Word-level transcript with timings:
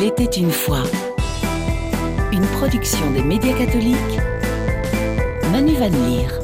Il 0.00 0.06
était 0.06 0.24
une 0.24 0.50
fois. 0.50 0.82
Une 2.32 2.46
production 2.58 3.10
des 3.10 3.22
médias 3.22 3.52
catholiques. 3.52 4.18
Manu 5.52 5.74
Van 5.74 5.90
Leer. 5.90 6.40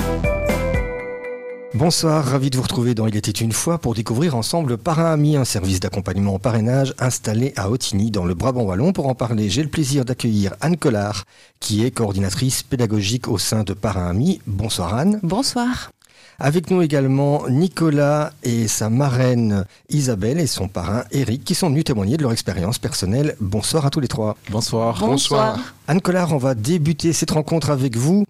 Bonsoir, 1.72 2.22
ravi 2.22 2.51
de 2.51 2.56
vous 2.56 2.63
retrouver 2.63 2.95
dans 2.95 3.06
Il 3.06 3.17
était 3.17 3.31
une 3.31 3.53
fois 3.53 3.79
pour 3.79 3.95
découvrir 3.95 4.37
ensemble 4.37 4.77
Parrain 4.77 5.11
Ami, 5.11 5.37
un 5.37 5.47
service 5.47 5.81
d'accompagnement 5.81 6.35
au 6.35 6.38
parrainage 6.38 6.92
installé 6.99 7.54
à 7.56 7.71
Otigny 7.71 8.11
dans 8.11 8.27
le 8.27 8.35
Brabant 8.35 8.65
Wallon. 8.65 8.92
Pour 8.92 9.06
en 9.06 9.15
parler, 9.15 9.49
j'ai 9.49 9.63
le 9.63 9.71
plaisir 9.71 10.04
d'accueillir 10.04 10.54
Anne 10.61 10.77
Collard, 10.77 11.25
qui 11.59 11.83
est 11.83 11.91
coordinatrice 11.91 12.63
pédagogique 12.63 13.27
au 13.27 13.38
sein 13.38 13.63
de 13.63 13.73
Parrain 13.73 14.09
Ami. 14.09 14.43
Bonsoir 14.47 14.93
Anne. 14.93 15.19
Bonsoir. 15.23 15.93
Avec 16.38 16.70
nous 16.70 16.83
également 16.83 17.48
Nicolas 17.48 18.33
et 18.43 18.69
sa 18.69 18.91
marraine 18.91 19.65
Isabelle 19.89 20.39
et 20.39 20.47
son 20.47 20.69
parrain 20.69 21.05
Eric 21.11 21.45
qui 21.45 21.55
sont 21.55 21.69
venus 21.69 21.85
témoigner 21.85 22.16
de 22.16 22.23
leur 22.23 22.33
expérience 22.33 22.79
personnelle. 22.79 23.37
Bonsoir 23.41 23.87
à 23.87 23.91
tous 23.91 24.01
les 24.01 24.09
trois. 24.09 24.37
Bonsoir. 24.51 24.99
Bonsoir. 25.01 25.59
Anne 25.89 26.01
Collard, 26.01 26.33
on 26.33 26.39
va 26.39 26.55
débuter 26.55 27.12
cette 27.12 27.30
rencontre 27.30 27.71
avec 27.71 27.97
vous. 27.97 28.25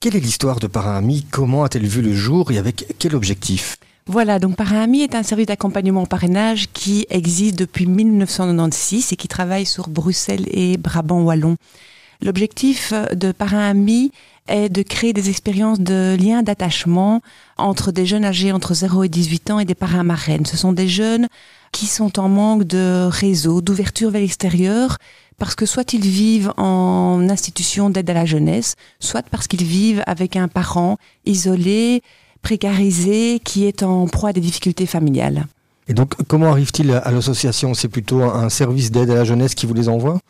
Quelle 0.00 0.16
est 0.16 0.20
l'histoire 0.20 0.60
de 0.60 0.66
Parrain 0.66 0.96
Ami? 0.96 1.26
Comment 1.30 1.64
a-t-elle 1.64 1.86
vu 1.86 2.00
le 2.00 2.14
jour 2.14 2.50
et 2.50 2.58
avec 2.58 2.94
quel 2.98 3.14
objectif? 3.14 3.76
Voilà, 4.06 4.38
donc 4.38 4.56
Parrain 4.56 4.82
Ami 4.82 5.02
est 5.02 5.14
un 5.14 5.22
service 5.22 5.46
d'accompagnement 5.46 6.02
au 6.02 6.06
parrainage 6.06 6.68
qui 6.72 7.06
existe 7.10 7.56
depuis 7.56 7.86
1996 7.86 9.12
et 9.12 9.16
qui 9.16 9.28
travaille 9.28 9.66
sur 9.66 9.88
Bruxelles 9.88 10.46
et 10.50 10.78
Brabant 10.78 11.20
Wallon. 11.20 11.56
L'objectif 12.22 12.92
de 13.14 13.32
Parrain 13.32 13.68
Ami 13.68 14.10
est 14.50 14.68
de 14.68 14.82
créer 14.82 15.12
des 15.12 15.30
expériences 15.30 15.80
de 15.80 16.16
liens 16.20 16.42
d'attachement 16.42 17.22
entre 17.56 17.92
des 17.92 18.04
jeunes 18.06 18.24
âgés 18.24 18.52
entre 18.52 18.74
0 18.74 19.04
et 19.04 19.08
18 19.08 19.50
ans 19.50 19.58
et 19.58 19.64
des 19.64 19.74
parrains 19.74 20.02
marraines. 20.02 20.46
Ce 20.46 20.56
sont 20.56 20.72
des 20.72 20.88
jeunes 20.88 21.28
qui 21.72 21.86
sont 21.86 22.18
en 22.18 22.28
manque 22.28 22.64
de 22.64 23.08
réseau, 23.10 23.60
d'ouverture 23.60 24.10
vers 24.10 24.20
l'extérieur, 24.20 24.98
parce 25.38 25.54
que 25.54 25.66
soit 25.66 25.92
ils 25.92 26.02
vivent 26.02 26.52
en 26.56 27.28
institution 27.30 27.90
d'aide 27.90 28.10
à 28.10 28.14
la 28.14 28.26
jeunesse, 28.26 28.74
soit 28.98 29.22
parce 29.22 29.46
qu'ils 29.46 29.64
vivent 29.64 30.02
avec 30.06 30.36
un 30.36 30.48
parent 30.48 30.98
isolé, 31.24 32.02
précarisé, 32.42 33.40
qui 33.44 33.66
est 33.66 33.82
en 33.82 34.06
proie 34.06 34.30
à 34.30 34.32
des 34.32 34.40
difficultés 34.40 34.86
familiales. 34.86 35.46
Et 35.88 35.94
donc, 35.94 36.14
comment 36.28 36.50
arrive-t-il 36.50 36.92
à 36.92 37.10
l'association? 37.10 37.74
C'est 37.74 37.88
plutôt 37.88 38.22
un 38.22 38.48
service 38.48 38.90
d'aide 38.90 39.10
à 39.10 39.14
la 39.14 39.24
jeunesse 39.24 39.54
qui 39.54 39.66
vous 39.66 39.74
les 39.74 39.88
envoie? 39.88 40.20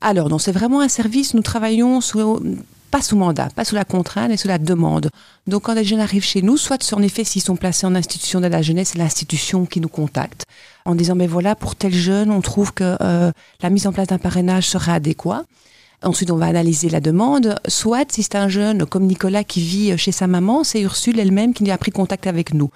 Alors, 0.00 0.28
non, 0.28 0.38
c'est 0.38 0.52
vraiment 0.52 0.80
un 0.80 0.88
service. 0.88 1.34
Nous 1.34 1.42
travaillons 1.42 2.00
sous, 2.00 2.40
pas 2.92 3.02
sous 3.02 3.16
mandat, 3.16 3.48
pas 3.56 3.64
sous 3.64 3.74
la 3.74 3.84
contrainte, 3.84 4.28
mais 4.28 4.36
sous 4.36 4.48
la 4.48 4.58
demande. 4.58 5.08
Donc 5.48 5.62
quand 5.62 5.74
les 5.74 5.82
jeunes 5.82 5.98
arrivent 5.98 6.22
chez 6.22 6.42
nous, 6.42 6.58
soit 6.58 6.92
en 6.92 7.02
effet 7.02 7.24
s'ils 7.24 7.42
sont 7.42 7.56
placés 7.56 7.86
en 7.86 7.94
institution 7.96 8.42
à 8.42 8.48
la 8.48 8.62
jeunesse, 8.62 8.90
c'est 8.92 8.98
l'institution 8.98 9.64
qui 9.66 9.80
nous 9.80 9.88
contacte 9.88 10.44
en 10.84 10.94
disant 10.94 11.14
mais 11.14 11.26
voilà 11.26 11.56
pour 11.56 11.74
tel 11.74 11.92
jeune, 11.92 12.30
on 12.30 12.42
trouve 12.42 12.72
que 12.74 12.96
euh, 13.00 13.32
la 13.62 13.70
mise 13.70 13.86
en 13.86 13.92
place 13.92 14.08
d'un 14.08 14.18
parrainage 14.18 14.68
serait 14.68 14.92
adéquat. 14.92 15.44
Ensuite, 16.04 16.32
on 16.32 16.36
va 16.36 16.46
analyser 16.46 16.88
la 16.88 17.00
demande. 17.00 17.54
Soit, 17.68 18.10
si 18.12 18.24
c'est 18.24 18.34
un 18.34 18.48
jeune 18.48 18.86
comme 18.86 19.04
Nicolas 19.04 19.44
qui 19.44 19.60
vit 19.60 19.96
chez 19.96 20.10
sa 20.10 20.26
maman, 20.26 20.64
c'est 20.64 20.80
Ursule 20.80 21.20
elle-même 21.20 21.54
qui 21.54 21.70
a 21.70 21.78
pris 21.78 21.92
contact 21.92 22.26
avec 22.26 22.54
nous. 22.54 22.70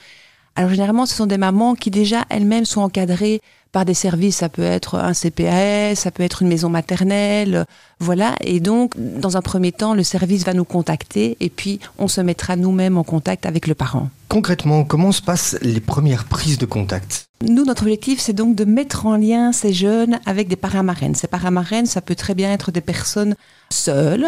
Alors 0.57 0.71
généralement, 0.71 1.05
ce 1.05 1.15
sont 1.15 1.27
des 1.27 1.37
mamans 1.37 1.75
qui 1.75 1.91
déjà 1.91 2.25
elles-mêmes 2.31 2.65
sont 2.65 2.81
encadrées 2.81 3.43
par 3.73 3.85
des 3.85 3.93
services, 3.93 4.37
ça 4.37 4.49
peut 4.49 4.63
être 4.63 4.95
un 4.95 5.13
CPAS, 5.13 5.97
ça 5.97 6.11
peut 6.11 6.23
être 6.23 6.41
une 6.41 6.49
maison 6.49 6.71
maternelle, 6.71 7.67
voilà. 7.99 8.35
Et 8.41 8.59
donc, 8.59 8.95
dans 8.97 9.37
un 9.37 9.43
premier 9.43 9.71
temps, 9.71 9.93
le 9.93 10.03
service 10.03 10.47
va 10.47 10.55
nous 10.55 10.65
contacter 10.65 11.37
et 11.41 11.51
puis 11.51 11.79
on 11.99 12.09
se 12.09 12.23
mettra 12.23 12.57
nous-mêmes 12.57 12.97
en 12.97 13.05
contact 13.05 13.45
avec 13.45 13.67
le 13.67 13.75
parent. 13.75 14.09
Concrètement, 14.29 14.85
comment 14.85 15.13
se 15.13 15.21
passent 15.21 15.59
les 15.61 15.81
premières 15.81 16.25
prises 16.25 16.57
de 16.57 16.65
contact? 16.65 17.27
Nous, 17.47 17.67
notre 17.67 17.83
objectif, 17.83 18.19
c'est 18.19 18.33
donc 18.33 18.57
de 18.57 18.65
mettre 18.65 19.05
en 19.05 19.17
lien 19.17 19.53
ces 19.53 19.75
jeunes 19.75 20.21
avec 20.25 20.49
des 20.49 20.57
parrains 20.57 20.83
marraines. 20.83 21.15
Ces 21.15 21.29
parrains 21.29 21.51
marraines, 21.51 21.85
ça 21.85 22.01
peut 22.01 22.15
très 22.15 22.35
bien 22.35 22.51
être 22.51 22.71
des 22.71 22.81
personnes 22.81 23.37
seules, 23.69 24.27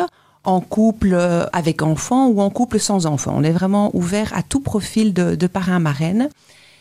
en 0.49 0.61
couple 0.61 1.15
avec 1.53 1.83
enfants 1.83 2.29
ou 2.29 2.41
en 2.41 2.51
couple 2.51 2.79
sans 2.81 3.07
enfants. 3.07 3.35
On 3.37 3.43
est 3.43 3.53
vraiment 3.53 3.91
ouvert 3.95 4.33
à 4.35 4.43
tout 4.43 4.61
profil 4.61 5.13
de, 5.13 5.35
de 5.35 5.47
parrains 5.47 5.79
marraines. 5.79 6.29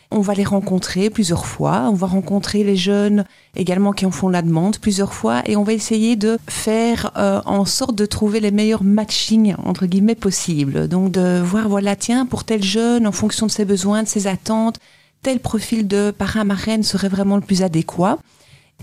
On 0.10 0.22
va 0.22 0.34
les 0.34 0.46
rencontrer 0.46 1.10
plusieurs 1.10 1.46
fois. 1.46 1.88
On 1.90 1.94
va 1.94 2.08
rencontrer 2.08 2.64
les 2.64 2.78
jeunes 2.78 3.26
également 3.58 3.92
qui 3.92 4.06
en 4.06 4.12
font 4.12 4.30
la 4.30 4.42
demande 4.42 4.78
plusieurs 4.80 5.14
fois 5.14 5.42
et 5.46 5.58
on 5.58 5.64
va 5.64 5.74
essayer 5.74 6.16
de 6.16 6.38
faire 6.48 7.12
euh, 7.18 7.42
en 7.46 7.66
sorte 7.66 7.96
de 7.96 8.06
trouver 8.06 8.40
les 8.40 8.52
meilleurs 8.52 8.84
matchings 8.84 9.56
entre 9.66 9.86
guillemets 9.86 10.16
possibles. 10.16 10.88
Donc 10.88 11.12
de 11.12 11.42
voir 11.42 11.68
voilà 11.68 11.98
tiens 11.98 12.26
pour 12.26 12.46
tel 12.46 12.64
jeune 12.64 13.06
en 13.06 13.12
fonction 13.12 13.48
de 13.48 13.52
ses 13.52 13.66
besoins, 13.66 14.04
de 14.04 14.08
ses 14.08 14.28
attentes, 14.28 14.80
tel 15.24 15.40
profil 15.40 15.88
de 15.90 16.12
parrain 16.12 16.46
marraine 16.46 16.84
serait 16.84 17.10
vraiment 17.10 17.36
le 17.36 17.42
plus 17.42 17.62
adéquat 17.62 18.18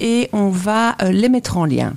et 0.00 0.28
on 0.34 0.50
va 0.50 0.94
euh, 1.00 1.10
les 1.10 1.30
mettre 1.30 1.56
en 1.56 1.64
lien. 1.64 1.94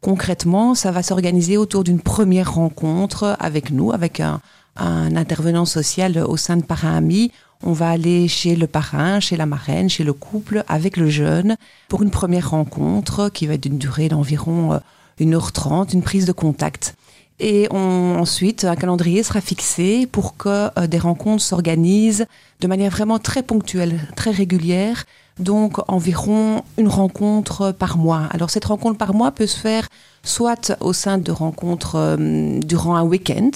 Concrètement, 0.00 0.74
ça 0.74 0.90
va 0.90 1.02
s'organiser 1.02 1.56
autour 1.56 1.84
d'une 1.84 2.00
première 2.00 2.54
rencontre 2.54 3.36
avec 3.40 3.70
nous, 3.70 3.92
avec 3.92 4.20
un, 4.20 4.40
intervenant 4.76 5.64
social 5.64 6.18
au 6.18 6.36
sein 6.36 6.56
de 6.56 6.62
Parrain 6.62 6.96
Amis 6.96 7.32
on 7.62 7.72
va 7.72 7.90
aller 7.90 8.28
chez 8.28 8.54
le 8.54 8.66
parrain, 8.66 9.20
chez 9.20 9.36
la 9.36 9.46
marraine, 9.46 9.88
chez 9.88 10.04
le 10.04 10.12
couple, 10.12 10.64
avec 10.68 10.96
le 10.96 11.08
jeune, 11.08 11.56
pour 11.88 12.02
une 12.02 12.10
première 12.10 12.50
rencontre 12.50 13.30
qui 13.30 13.46
va 13.46 13.54
être 13.54 13.62
d'une 13.62 13.78
durée 13.78 14.08
d'environ 14.08 14.80
1h30, 15.20 15.80
euh, 15.80 15.84
une 15.92 16.02
prise 16.02 16.24
de 16.24 16.32
contact. 16.32 16.94
Et 17.40 17.68
ensuite, 17.70 18.64
un 18.64 18.74
calendrier 18.74 19.22
sera 19.22 19.40
fixé 19.40 20.06
pour 20.10 20.36
que 20.36 20.70
euh, 20.78 20.86
des 20.86 20.98
rencontres 20.98 21.42
s'organisent 21.42 22.26
de 22.60 22.66
manière 22.66 22.90
vraiment 22.90 23.18
très 23.18 23.42
ponctuelle, 23.42 24.00
très 24.16 24.30
régulière. 24.30 25.04
Donc 25.38 25.78
environ 25.88 26.62
une 26.78 26.88
rencontre 26.88 27.72
par 27.72 27.96
mois. 27.96 28.28
Alors 28.30 28.50
cette 28.50 28.64
rencontre 28.64 28.98
par 28.98 29.14
mois 29.14 29.30
peut 29.30 29.46
se 29.46 29.58
faire 29.58 29.88
soit 30.22 30.76
au 30.80 30.92
sein 30.92 31.18
de 31.18 31.30
rencontres 31.30 31.94
euh, 31.96 32.60
durant 32.60 32.96
un 32.96 33.02
week-end, 33.02 33.50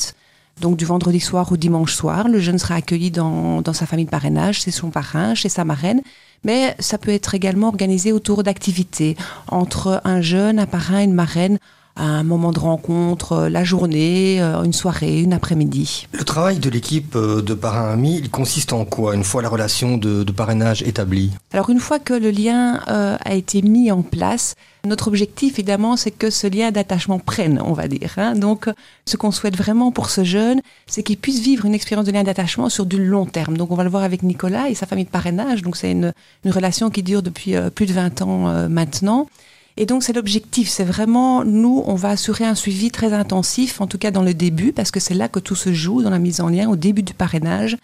donc 0.61 0.77
du 0.77 0.85
vendredi 0.85 1.21
soir 1.21 1.51
au 1.51 1.57
dimanche 1.57 1.95
soir, 1.95 2.29
le 2.29 2.39
jeune 2.39 2.59
sera 2.59 2.77
accueilli 2.77 3.11
dans, 3.11 3.63
sa 3.73 3.87
famille 3.87 4.05
de 4.05 4.11
parrainage, 4.11 4.61
chez 4.61 4.71
son 4.71 4.91
parrain, 4.91 5.35
chez 5.35 5.49
sa 5.49 5.65
marraine. 5.65 6.01
Mais 6.45 6.75
ça 6.79 6.99
peut 6.99 7.13
être 7.13 7.35
également 7.35 7.69
organisé 7.69 8.13
autour 8.13 8.43
d'activités 8.43 9.17
entre 9.49 10.01
un 10.05 10.21
jeune, 10.21 10.59
un 10.59 10.67
parrain, 10.67 11.03
une 11.03 11.15
marraine, 11.15 11.59
un 11.97 12.23
moment 12.23 12.53
de 12.53 12.59
rencontre, 12.59 13.33
euh, 13.33 13.49
la 13.49 13.65
journée, 13.65 14.41
euh, 14.41 14.63
une 14.63 14.73
soirée, 14.73 15.21
une 15.21 15.33
après-midi. 15.33 16.09
Le 16.13 16.25
travail 16.25 16.59
de 16.59 16.71
l'équipe 16.71 17.15
euh, 17.17 17.43
de 17.43 17.55
parrain 17.55 17.93
ami, 17.93 18.17
il 18.17 18.31
consiste 18.31 18.73
en 18.73 18.85
quoi 18.85 19.15
une 19.15 19.25
fois 19.25 19.43
la 19.43 19.49
relation 19.49 19.99
de, 19.99 20.25
parrainage 20.33 20.83
établie? 20.83 21.31
Alors 21.53 21.69
une 21.69 21.79
fois 21.79 21.99
que 21.99 22.15
le 22.15 22.31
lien 22.31 22.81
a 22.87 23.35
été 23.35 23.61
mis 23.61 23.93
en 23.93 24.01
place, 24.01 24.55
notre 24.87 25.09
objectif 25.09 25.59
évidemment 25.59 25.99
c'est 25.99 26.11
que 26.11 26.31
ce 26.31 26.47
lien 26.47 26.71
d'attachement 26.71 27.19
prenne, 27.19 27.61
on 27.63 27.75
va 27.75 27.87
dire. 27.87 28.15
Hein. 28.17 28.35
Donc 28.35 28.71
ce 29.05 29.19
qu'on 29.19 29.31
souhaite 29.31 29.57
vraiment 29.57 29.93
pour 29.93 30.09
ce 30.09 30.25
jeune, 30.25 30.63
c'est 30.87 31.03
qu'il 31.03 31.19
puisse 31.19 31.41
vivre 31.41 31.67
une 31.67 31.75
expérience 31.75 32.07
de 32.07 32.13
lien 32.13 32.23
d'attachement 32.23 32.71
sur 32.71 32.87
du 32.87 33.05
long 33.05 33.27
terme. 33.27 33.59
Donc 33.59 33.71
on 33.71 33.75
va 33.75 33.85
le 33.85 33.91
voir 33.91 34.05
avec 34.05 34.23
Nicolas 34.23 34.71
et 34.71 34.75
sa 34.75 34.87
famille 34.87 35.05
de 35.05 35.11
parrainage. 35.11 35.61
Donc 35.61 35.77
c'est 35.77 35.93
une, 35.93 36.15
une, 36.47 36.51
relation 36.51 36.89
qui 36.89 37.03
dure 37.03 37.23
depuis 37.23 37.55
plus 37.75 37.85
de 37.85 37.93
20 37.93 38.23
ans 38.23 38.69
maintenant. 38.71 39.29
Et 39.77 39.87
donc 39.87 40.03
c'est 40.03 40.13
l'objectif, 40.13 40.69
c'est 40.69 40.85
vraiment, 40.85 41.45
nous, 41.45 41.83
on 41.87 41.95
va 41.95 42.11
assurer 42.11 42.45
un 42.45 42.55
suivi 42.55 42.91
très 42.91 43.13
intensif, 43.13 43.81
en 43.81 43.87
tout 43.87 43.99
cas 43.99 44.11
dans 44.11 44.23
le 44.23 44.35
début, 44.35 44.73
parce 44.73 44.91
que 44.91 45.01
c'est 45.01 45.15
là 45.15 45.29
que 45.29 45.41
tout 45.41 45.55
se 45.55 45.73
joue, 45.73 46.03
dans 46.03 46.11
la 46.11 46.19
mise 46.19 46.41
en 46.41 46.49
lien, 46.49 46.69
au 46.69 46.77
début 46.77 47.03
du 47.03 47.15
parrainage. 47.15 47.79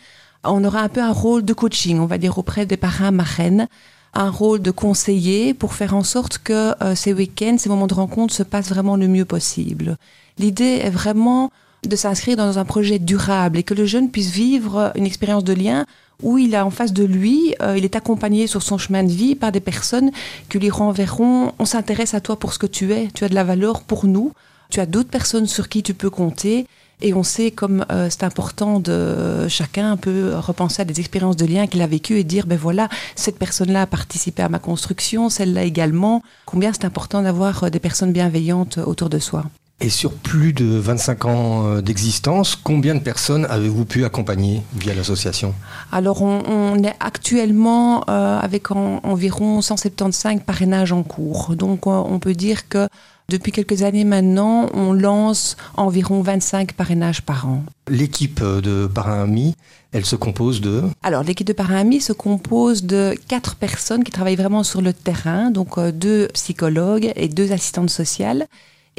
On 0.44 0.62
aura 0.65 0.81
un 0.81 0.88
peu 0.88 1.03
un 1.03 1.12
rôle 1.12 1.44
de 1.44 1.53
coaching, 1.53 1.99
on 1.99 2.06
va 2.06 2.19
dire, 2.19 2.38
auprès 2.38 2.66
des 2.66 2.76
parrains 2.76 3.10
marraines, 3.10 3.69
un 4.15 4.31
rôle 4.31 4.60
de 4.60 4.71
conseiller 4.71 5.54
pour 5.54 5.75
faire 5.75 5.94
en 5.94 6.03
sorte 6.03 6.38
que 6.38 6.75
euh, 6.82 6.94
ces 6.94 7.12
week-ends, 7.12 7.56
ces 7.59 7.69
moments 7.69 7.87
de 7.87 7.94
rencontre 7.94 8.34
se 8.34 8.43
passent 8.43 8.69
vraiment 8.69 8.97
le 8.97 9.09
mieux 9.09 9.25
possible. 9.25 9.97
L'idée 10.38 10.81
est 10.82 10.91
vraiment 10.91 11.50
de 11.87 11.97
s'inscrire 11.97 12.37
dans 12.37 12.59
un 12.59 12.65
projet 12.65 12.99
durable 12.99 13.59
et 13.59 13.62
que 13.62 13.75
le 13.75 13.87
jeune 13.87 14.10
puisse 14.10 14.31
vivre 14.31 14.93
une 14.94 15.06
expérience 15.06 15.44
de 15.44 15.53
lien 15.53 15.87
où 16.23 16.38
il 16.38 16.55
a 16.55 16.67
en 16.67 16.70
face 16.70 16.93
de 16.93 17.05
lui, 17.05 17.55
euh, 17.62 17.76
il 17.79 17.85
est 17.85 17.97
accompagné 17.97 18.47
sur 18.47 18.62
son 18.62 18.79
chemin 18.79 19.05
de 19.05 19.11
vie 19.11 19.35
par 19.35 19.53
des 19.53 19.61
personnes 19.61 20.11
qui 20.49 20.59
lui 20.59 20.70
renverront 20.70 21.53
on 21.59 21.65
s'intéresse 21.65 22.15
à 22.15 22.20
toi 22.20 22.38
pour 22.38 22.53
ce 22.53 22.59
que 22.59 22.67
tu 22.67 22.93
es, 22.93 23.09
tu 23.15 23.25
as 23.25 23.29
de 23.29 23.35
la 23.35 23.44
valeur 23.44 23.82
pour 23.82 24.06
nous, 24.06 24.32
tu 24.70 24.81
as 24.81 24.87
d'autres 24.87 25.11
personnes 25.11 25.47
sur 25.47 25.69
qui 25.69 25.82
tu 25.82 25.94
peux 25.94 26.11
compter. 26.11 26.67
Et 27.00 27.15
on 27.15 27.23
sait 27.23 27.53
comme 27.53 27.87
euh, 27.93 28.09
c'est 28.11 28.25
important 28.25 28.81
de 28.81 29.47
chacun 29.47 29.93
un 29.93 29.97
peu 29.97 30.35
repenser 30.35 30.82
à 30.82 30.85
des 30.85 30.99
expériences 30.99 31.37
de 31.37 31.47
lien 31.47 31.69
qu'il 31.69 31.81
a 31.81 31.87
vécues 31.87 32.19
et 32.19 32.25
dire 32.25 32.47
ben 32.47 32.59
voilà 32.59 32.88
cette 33.15 33.38
personne-là 33.38 33.82
a 33.82 33.87
participé 33.87 34.43
à 34.43 34.49
ma 34.49 34.59
construction, 34.59 35.29
celle-là 35.29 35.62
également. 35.62 36.23
Combien 36.44 36.73
c'est 36.73 36.85
important 36.85 37.23
d'avoir 37.23 37.65
euh, 37.65 37.70
des 37.70 37.79
personnes 37.79 38.12
bienveillantes 38.12 38.79
autour 38.79 39.11
de 39.11 39.20
soi. 39.20 39.44
Et 39.81 39.91
sur 39.91 40.13
plus 40.13 40.53
de 40.53 40.65
25 40.65 41.25
ans 41.27 41.67
euh, 41.67 41.81
d'existence, 41.81 42.57
combien 42.57 42.97
de 42.97 43.01
personnes 43.01 43.47
avez-vous 43.49 43.85
pu 43.85 44.05
accompagner 44.05 44.63
via 44.75 44.93
l'association? 44.93 45.55
Alors, 45.93 46.23
on, 46.23 46.83
est 46.83 46.97
actuellement 46.99 48.03
euh, 48.11 48.41
avec 48.41 48.73
environ 48.73 49.61
175 49.61 50.41
parrainages 50.45 50.91
en 50.91 51.05
cours. 51.05 51.55
Donc, 51.55 51.87
euh, 51.87 51.91
on 51.91 52.19
peut 52.19 52.35
dire 52.35 52.69
que 52.69 52.89
Depuis 53.31 53.53
quelques 53.53 53.83
années 53.83 54.05
maintenant, 54.05 54.71
on 54.73 54.95
lance 54.95 55.57
environ 55.77 56.23
25 56.23 56.73
parrainages 56.73 57.21
par 57.21 57.47
an. 57.47 57.63
L'équipe 57.89 58.43
de 58.43 58.87
Parrain 58.87 59.23
Ami, 59.23 59.55
elle 59.93 60.07
se 60.07 60.17
compose 60.17 60.63
de? 60.63 60.83
Alors, 61.03 61.23
l'équipe 61.23 61.47
de 61.47 61.53
Parrain 61.53 61.77
Ami 61.77 62.01
se 62.01 62.15
compose 62.15 62.85
de 62.85 63.15
quatre 63.29 63.55
personnes 63.55 64.03
qui 64.03 64.11
travaillent 64.11 64.35
vraiment 64.35 64.65
sur 64.65 64.81
le 64.81 64.95
terrain, 64.95 65.51
donc 65.51 65.79
deux 65.79 66.29
psychologues 66.33 67.13
et 67.17 67.29
deux 67.29 67.53
assistantes 67.53 67.91
sociales. 67.91 68.47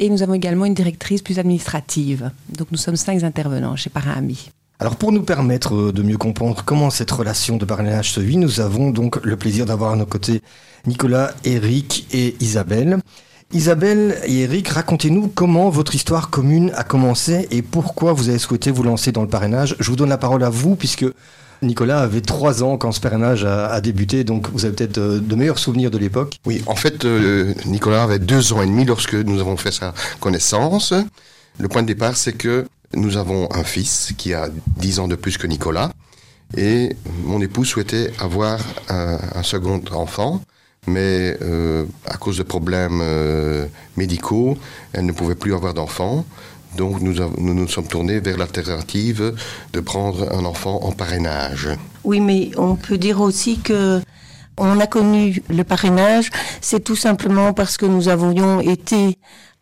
Et 0.00 0.08
nous 0.08 0.22
avons 0.22 0.32
également 0.32 0.64
une 0.64 0.72
directrice 0.72 1.20
plus 1.20 1.38
administrative. 1.38 2.30
Donc, 2.48 2.68
nous 2.72 2.78
sommes 2.78 2.96
cinq 2.96 3.22
intervenants 3.22 3.76
chez 3.76 3.90
Parrain 3.90 4.14
Ami. 4.16 4.50
Alors 4.78 4.96
pour 4.96 5.12
nous 5.12 5.22
permettre 5.22 5.74
euh, 5.74 5.92
de 5.92 6.02
mieux 6.02 6.16
comprendre 6.16 6.62
comment 6.64 6.88
cette 6.88 7.10
relation 7.10 7.58
de 7.58 7.66
parrainage 7.66 8.12
se 8.12 8.20
vit, 8.20 8.38
nous 8.38 8.60
avons 8.60 8.90
donc 8.92 9.22
le 9.22 9.36
plaisir 9.36 9.66
d'avoir 9.66 9.92
à 9.92 9.96
nos 9.96 10.06
côtés 10.06 10.40
Nicolas, 10.86 11.34
Eric 11.44 12.06
et 12.14 12.34
Isabelle. 12.40 12.96
Isabelle 13.52 14.16
et 14.24 14.40
Eric, 14.40 14.68
racontez-nous 14.68 15.28
comment 15.28 15.68
votre 15.68 15.94
histoire 15.94 16.30
commune 16.30 16.72
a 16.76 16.82
commencé 16.82 17.46
et 17.50 17.60
pourquoi 17.60 18.14
vous 18.14 18.30
avez 18.30 18.38
souhaité 18.38 18.70
vous 18.70 18.82
lancer 18.82 19.12
dans 19.12 19.20
le 19.20 19.28
parrainage. 19.28 19.76
Je 19.80 19.90
vous 19.90 19.96
donne 19.96 20.08
la 20.08 20.16
parole 20.16 20.44
à 20.44 20.48
vous 20.48 20.76
puisque 20.76 21.04
Nicolas 21.62 22.00
avait 22.00 22.20
trois 22.20 22.62
ans 22.62 22.78
quand 22.78 22.92
ce 22.92 23.00
parrainage 23.00 23.44
a, 23.44 23.80
débuté, 23.80 24.24
donc 24.24 24.48
vous 24.50 24.64
avez 24.64 24.74
peut-être 24.74 24.98
euh, 24.98 25.20
de, 25.20 25.34
meilleurs 25.34 25.58
souvenirs 25.58 25.90
de 25.90 25.98
l'époque. 25.98 26.38
Oui, 26.46 26.62
en 26.66 26.74
fait, 26.74 27.04
euh, 27.04 27.54
Nicolas 27.66 28.04
avait 28.04 28.18
deux 28.18 28.52
ans 28.52 28.62
et 28.62 28.66
demi 28.66 28.84
lorsque 28.84 29.14
nous 29.14 29.40
avons 29.40 29.56
fait 29.56 29.72
sa 29.72 29.94
connaissance. 30.20 30.94
Le 31.58 31.68
point 31.68 31.82
de 31.82 31.86
départ, 31.86 32.16
c'est 32.16 32.32
que 32.32 32.66
nous 32.94 33.16
avons 33.16 33.48
un 33.52 33.64
fils 33.64 34.12
qui 34.16 34.34
a 34.34 34.48
10 34.78 35.00
ans 35.00 35.08
de 35.08 35.16
plus 35.16 35.38
que 35.38 35.46
Nicolas. 35.46 35.92
Et 36.56 36.96
mon 37.24 37.40
épouse 37.40 37.68
souhaitait 37.68 38.10
avoir 38.18 38.58
un, 38.88 39.42
second 39.44 39.80
enfant, 39.92 40.42
mais 40.88 41.36
euh, 41.42 41.84
à 42.06 42.16
cause 42.16 42.38
de 42.38 42.42
problèmes 42.42 43.02
médicaux, 43.96 44.58
elle 44.92 45.06
ne 45.06 45.12
pouvait 45.12 45.36
plus 45.36 45.54
avoir 45.54 45.74
d'enfant. 45.74 46.24
Donc 46.76 47.00
nous, 47.00 47.14
nous 47.38 47.54
nous 47.54 47.68
sommes 47.68 47.86
tournés 47.88 48.20
vers 48.20 48.36
l'alternative 48.36 49.34
de 49.72 49.80
prendre 49.80 50.32
un 50.32 50.44
enfant 50.44 50.80
en 50.82 50.92
parrainage. 50.92 51.68
Oui, 52.04 52.20
mais 52.20 52.50
on 52.56 52.76
peut 52.76 52.98
dire 52.98 53.20
aussi 53.20 53.58
que 53.58 54.00
on 54.56 54.78
a 54.78 54.86
connu 54.86 55.42
le 55.48 55.64
parrainage, 55.64 56.30
c'est 56.60 56.84
tout 56.84 56.96
simplement 56.96 57.54
parce 57.54 57.76
que 57.76 57.86
nous 57.86 58.08
avions 58.08 58.60
été 58.60 59.16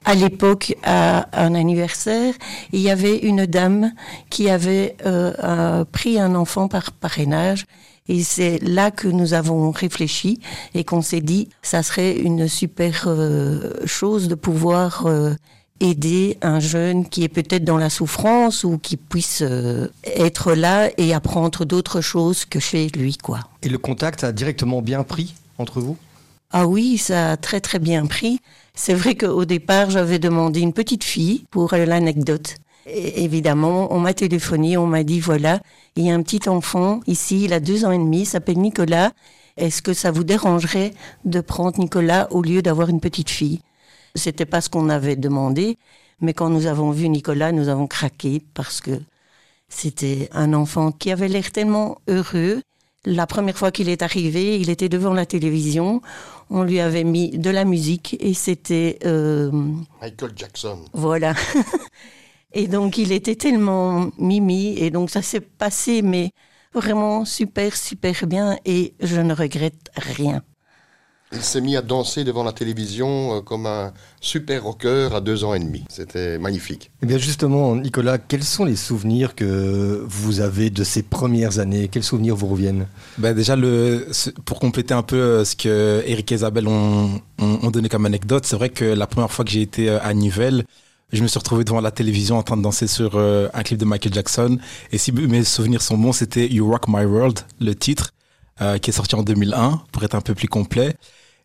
à 0.05 0.15
l'époque 0.15 0.75
à 0.83 1.29
un 1.33 1.55
anniversaire, 1.55 2.35
il 2.73 2.81
y 2.81 2.91
avait 2.91 3.19
une 3.19 3.47
dame 3.47 3.93
qui 4.31 4.49
avait 4.49 4.97
euh, 5.07 5.85
pris 5.85 6.19
un 6.19 6.35
enfant 6.35 6.69
par 6.69 6.93
parrainage. 6.93 7.65
Et 8.09 8.23
c'est 8.23 8.59
là 8.63 8.91
que 8.91 9.07
nous 9.07 9.35
avons 9.35 9.71
réfléchi 9.71 10.41
et 10.75 10.83
qu'on 10.83 11.03
s'est 11.03 11.21
dit, 11.21 11.51
ça 11.61 11.83
serait 11.83 12.17
une 12.17 12.49
super 12.49 13.05
euh, 13.07 13.75
chose 13.85 14.29
de 14.29 14.35
pouvoir 14.35 15.05
euh, 15.07 15.35
aider 15.81 16.39
un 16.43 16.61
jeune 16.61 17.09
qui 17.09 17.25
est 17.25 17.29
peut-être 17.29 17.65
dans 17.65 17.79
la 17.79 17.91
souffrance 17.91 18.65
ou 18.65 18.79
qui 18.79 18.97
puisse 18.97 19.43
être 20.05 20.53
là 20.53 20.91
et 20.99 21.15
apprendre 21.15 21.65
d'autres 21.65 22.01
choses 22.01 22.45
que 22.45 22.61
chez 22.61 22.89
lui, 22.89 23.17
quoi. 23.17 23.41
Et 23.63 23.69
le 23.69 23.79
contact 23.79 24.25
a 24.25 24.33
directement 24.33 24.83
bien 24.83 25.05
pris 25.05 25.35
entre 25.59 25.81
vous? 25.81 25.97
Ah 26.51 26.67
oui, 26.67 26.97
ça 26.97 27.33
a 27.33 27.37
très 27.37 27.61
très 27.61 27.79
bien 27.79 28.07
pris. 28.07 28.41
C'est 28.75 28.95
vrai 28.95 29.15
qu'au 29.15 29.45
départ, 29.45 29.91
j'avais 29.91 30.19
demandé 30.19 30.61
une 30.61 30.73
petite 30.73 31.05
fille 31.05 31.45
pour 31.51 31.75
l'anecdote. 31.75 32.57
évidemment, 32.87 33.93
on 33.93 34.01
m'a 34.01 34.15
téléphoné, 34.15 34.77
on 34.77 34.87
m'a 34.87 35.05
dit 35.05 35.21
voilà, 35.21 35.61
il 35.97 36.05
y 36.07 36.11
a 36.11 36.15
un 36.15 36.23
petit 36.23 36.49
enfant 36.49 37.01
ici, 37.07 37.45
il 37.45 37.53
a 37.53 37.61
deux 37.61 37.85
ans 37.85 37.93
et 37.93 37.99
demi, 37.99 38.21
il 38.21 38.27
s'appelle 38.27 38.59
Nicolas. 38.59 39.13
Est-ce 39.57 39.83
que 39.83 39.93
ça 39.93 40.11
vous 40.11 40.25
dérangerait 40.25 40.95
de 41.25 41.41
prendre 41.41 41.79
Nicolas 41.79 42.29
au 42.31 42.43
lieu 42.43 42.63
d'avoir 42.63 42.89
une 42.89 43.01
petite 43.01 43.31
fille? 43.31 43.61
C'était 44.15 44.47
pas 44.47 44.61
ce 44.61 44.69
qu'on 44.69 44.89
avait 44.89 45.17
demandé, 45.17 45.79
mais 46.21 46.35
quand 46.35 46.51
nous 46.51 46.67
avons 46.67 46.91
vu 46.91 47.09
Nicolas, 47.09 47.53
nous 47.53 47.69
avons 47.69 47.87
craqué 47.87 48.43
parce 48.55 48.81
que 48.81 49.01
c'était 49.69 50.29
un 50.33 50.55
enfant 50.55 50.93
qui 50.93 51.11
avait 51.11 51.29
l'air 51.29 51.53
tellement 51.53 51.99
heureux. 52.09 52.63
La 53.05 53.27
première 53.27 53.57
fois 53.57 53.71
qu'il 53.71 53.89
est 53.89 54.03
arrivé, 54.03 54.59
il 54.59 54.71
était 54.71 54.89
devant 54.89 55.15
la 55.15 55.27
télévision. 55.27 56.03
On 56.51 56.63
lui 56.63 56.81
avait 56.81 57.05
mis 57.05 57.31
de 57.31 57.51
la 57.51 57.65
musique 57.65 58.17
et 58.21 58.35
c'était... 58.35 58.99
Euh, 59.05 59.51
Michael 60.01 60.33
Jackson. 60.35 60.85
Voilà. 60.93 61.35
et 62.53 62.67
donc 62.67 62.99
il 62.99 63.13
était 63.13 63.37
tellement 63.37 64.11
mimi 64.19 64.77
et 64.79 64.91
donc 64.91 65.11
ça 65.11 65.23
s'est 65.23 65.41
passé 65.41 66.03
mais 66.03 66.31
vraiment 66.75 67.25
super, 67.25 67.77
super 67.77 68.27
bien 68.27 68.59
et 68.65 68.95
je 69.01 69.21
ne 69.21 69.35
regrette 69.35 69.91
rien. 69.97 70.43
Il 71.33 71.43
s'est 71.43 71.61
mis 71.61 71.77
à 71.77 71.83
danser 71.83 72.25
devant 72.25 72.43
la 72.43 72.53
télévision 72.53 73.37
euh, 73.37 73.41
comme 73.43 73.67
un 73.67 73.93
super 74.21 74.65
rocker 74.65 75.11
à 75.15 75.21
deux 75.21 75.45
ans 75.45 75.53
et 75.53 75.59
demi. 75.59 75.85
C'était 75.91 76.39
magnifique. 76.39 76.91
Eh 77.03 77.07
bien 77.07 77.19
justement, 77.19 77.77
Nicolas, 77.77 78.17
quels 78.17 78.45
sont 78.45 78.65
les 78.65 78.77
souvenirs 78.77 79.35
que 79.35 80.05
vous 80.09 80.41
avez 80.41 80.71
de 80.71 80.85
ces 80.85 81.03
premières 81.03 81.59
années? 81.59 81.89
Quels 81.89 82.03
souvenirs 82.03 82.35
vous 82.35 82.47
reviennent? 82.47 82.87
Ben 83.19 83.35
Déjà, 83.35 83.57
le, 83.57 84.09
pour 84.47 84.59
compléter 84.59 84.95
un 84.95 85.03
peu 85.03 85.17
euh, 85.17 85.45
ce 85.45 85.55
que 85.55 86.03
Eric 86.07 86.33
et 86.33 86.37
Isabelle 86.37 86.67
ont, 86.67 87.21
ont, 87.39 87.71
donné 87.71 87.91
comme 87.91 88.07
anecdote, 88.07 88.47
c'est 88.47 88.57
vrai 88.57 88.71
que 88.71 88.85
la 88.87 89.07
première 89.07 89.31
fois 89.31 89.45
que 89.45 89.51
j'ai 89.51 89.63
été 89.63 89.91
euh, 89.91 89.99
à 90.03 90.15
Nivelles, 90.15 90.65
je 91.13 91.23
me 91.23 91.29
suis 91.29 91.39
retrouvé 91.39 91.65
devant 91.65 91.83
la 91.83 91.91
télévision 91.91 92.39
en 92.39 92.43
train 92.43 92.57
de 92.57 92.63
danser 92.63 92.87
sur 92.87 93.19
un 93.19 93.63
clip 93.63 93.79
de 93.79 93.87
Michael 93.87 94.13
Jackson. 94.13 94.59
Et 94.93 94.99
si 94.99 95.11
mes 95.11 95.43
souvenirs 95.43 95.81
sont 95.81 95.97
bons, 95.97 96.13
c'était 96.13 96.47
You 96.47 96.71
Rock 96.71 96.85
My 96.87 97.07
World, 97.07 97.41
le 97.63 97.75
titre, 97.75 98.11
qui 98.83 98.91
est 98.91 98.93
sorti 98.93 99.15
en 99.15 99.23
2001, 99.23 99.83
pour 99.93 100.03
être 100.03 100.15
un 100.15 100.21
peu 100.21 100.35
plus 100.35 100.49
complet. 100.49 100.97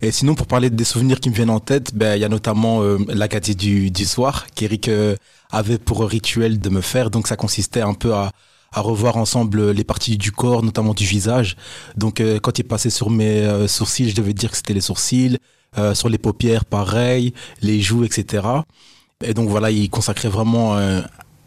Et 0.03 0.11
sinon, 0.11 0.35
pour 0.35 0.47
parler 0.47 0.69
des 0.69 0.83
souvenirs 0.83 1.21
qui 1.21 1.29
me 1.29 1.33
viennent 1.33 1.49
en 1.49 1.61
tête, 1.61 1.95
ben 1.95 2.17
il 2.17 2.19
y 2.19 2.25
a 2.25 2.29
notamment 2.29 2.81
euh, 2.81 2.97
la 3.07 3.29
gâterie 3.29 3.55
du, 3.55 3.89
du 3.89 4.03
soir 4.03 4.47
qu'Eric 4.53 4.89
euh, 4.89 5.15
avait 5.49 5.77
pour 5.77 6.01
rituel 6.05 6.59
de 6.59 6.69
me 6.69 6.81
faire. 6.81 7.09
Donc 7.09 7.25
ça 7.25 7.37
consistait 7.37 7.79
un 7.79 7.93
peu 7.93 8.13
à, 8.13 8.33
à 8.73 8.81
revoir 8.81 9.15
ensemble 9.15 9.71
les 9.71 9.85
parties 9.85 10.17
du 10.17 10.33
corps, 10.33 10.61
notamment 10.61 10.93
du 10.93 11.05
visage. 11.05 11.55
Donc 11.95 12.19
euh, 12.19 12.37
quand 12.41 12.59
il 12.59 12.65
passait 12.65 12.89
sur 12.89 13.09
mes 13.09 13.65
sourcils, 13.69 14.09
je 14.09 14.15
devais 14.15 14.33
dire 14.33 14.51
que 14.51 14.57
c'était 14.57 14.73
les 14.73 14.81
sourcils. 14.81 15.37
sur 15.93 16.09
les 16.09 16.17
paupières, 16.17 16.65
pareil, 16.65 17.33
les 17.61 17.79
joues, 17.81 18.03
etc. 18.03 18.45
Et 19.23 19.33
donc 19.33 19.47
voilà, 19.47 19.71
il 19.71 19.89
consacrait 19.89 20.29
vraiment 20.29 20.75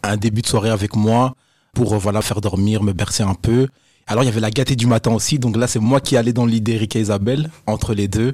un 0.03 0.17
début 0.17 0.41
de 0.41 0.47
soirée 0.47 0.71
avec 0.71 0.95
moi 0.95 1.35
pour 1.73 1.95
voilà 1.99 2.23
faire 2.23 2.41
dormir, 2.41 2.81
me 2.81 2.91
bercer 2.91 3.23
un 3.23 3.35
peu. 3.35 3.67
Alors 4.07 4.23
il 4.23 4.27
y 4.27 4.29
avait 4.29 4.39
la 4.39 4.51
gâtée 4.51 4.77
du 4.77 4.87
matin 4.87 5.11
aussi, 5.11 5.37
donc 5.37 5.57
là 5.57 5.67
c'est 5.67 5.79
moi 5.79 5.99
qui 5.99 6.15
allais 6.15 6.31
dans 6.31 6.45
l'idée 6.45 6.73
Eric 6.73 6.95
et 6.95 7.01
Isabelle, 7.01 7.49
entre 7.65 7.93
les 7.93 8.07
deux. 8.07 8.31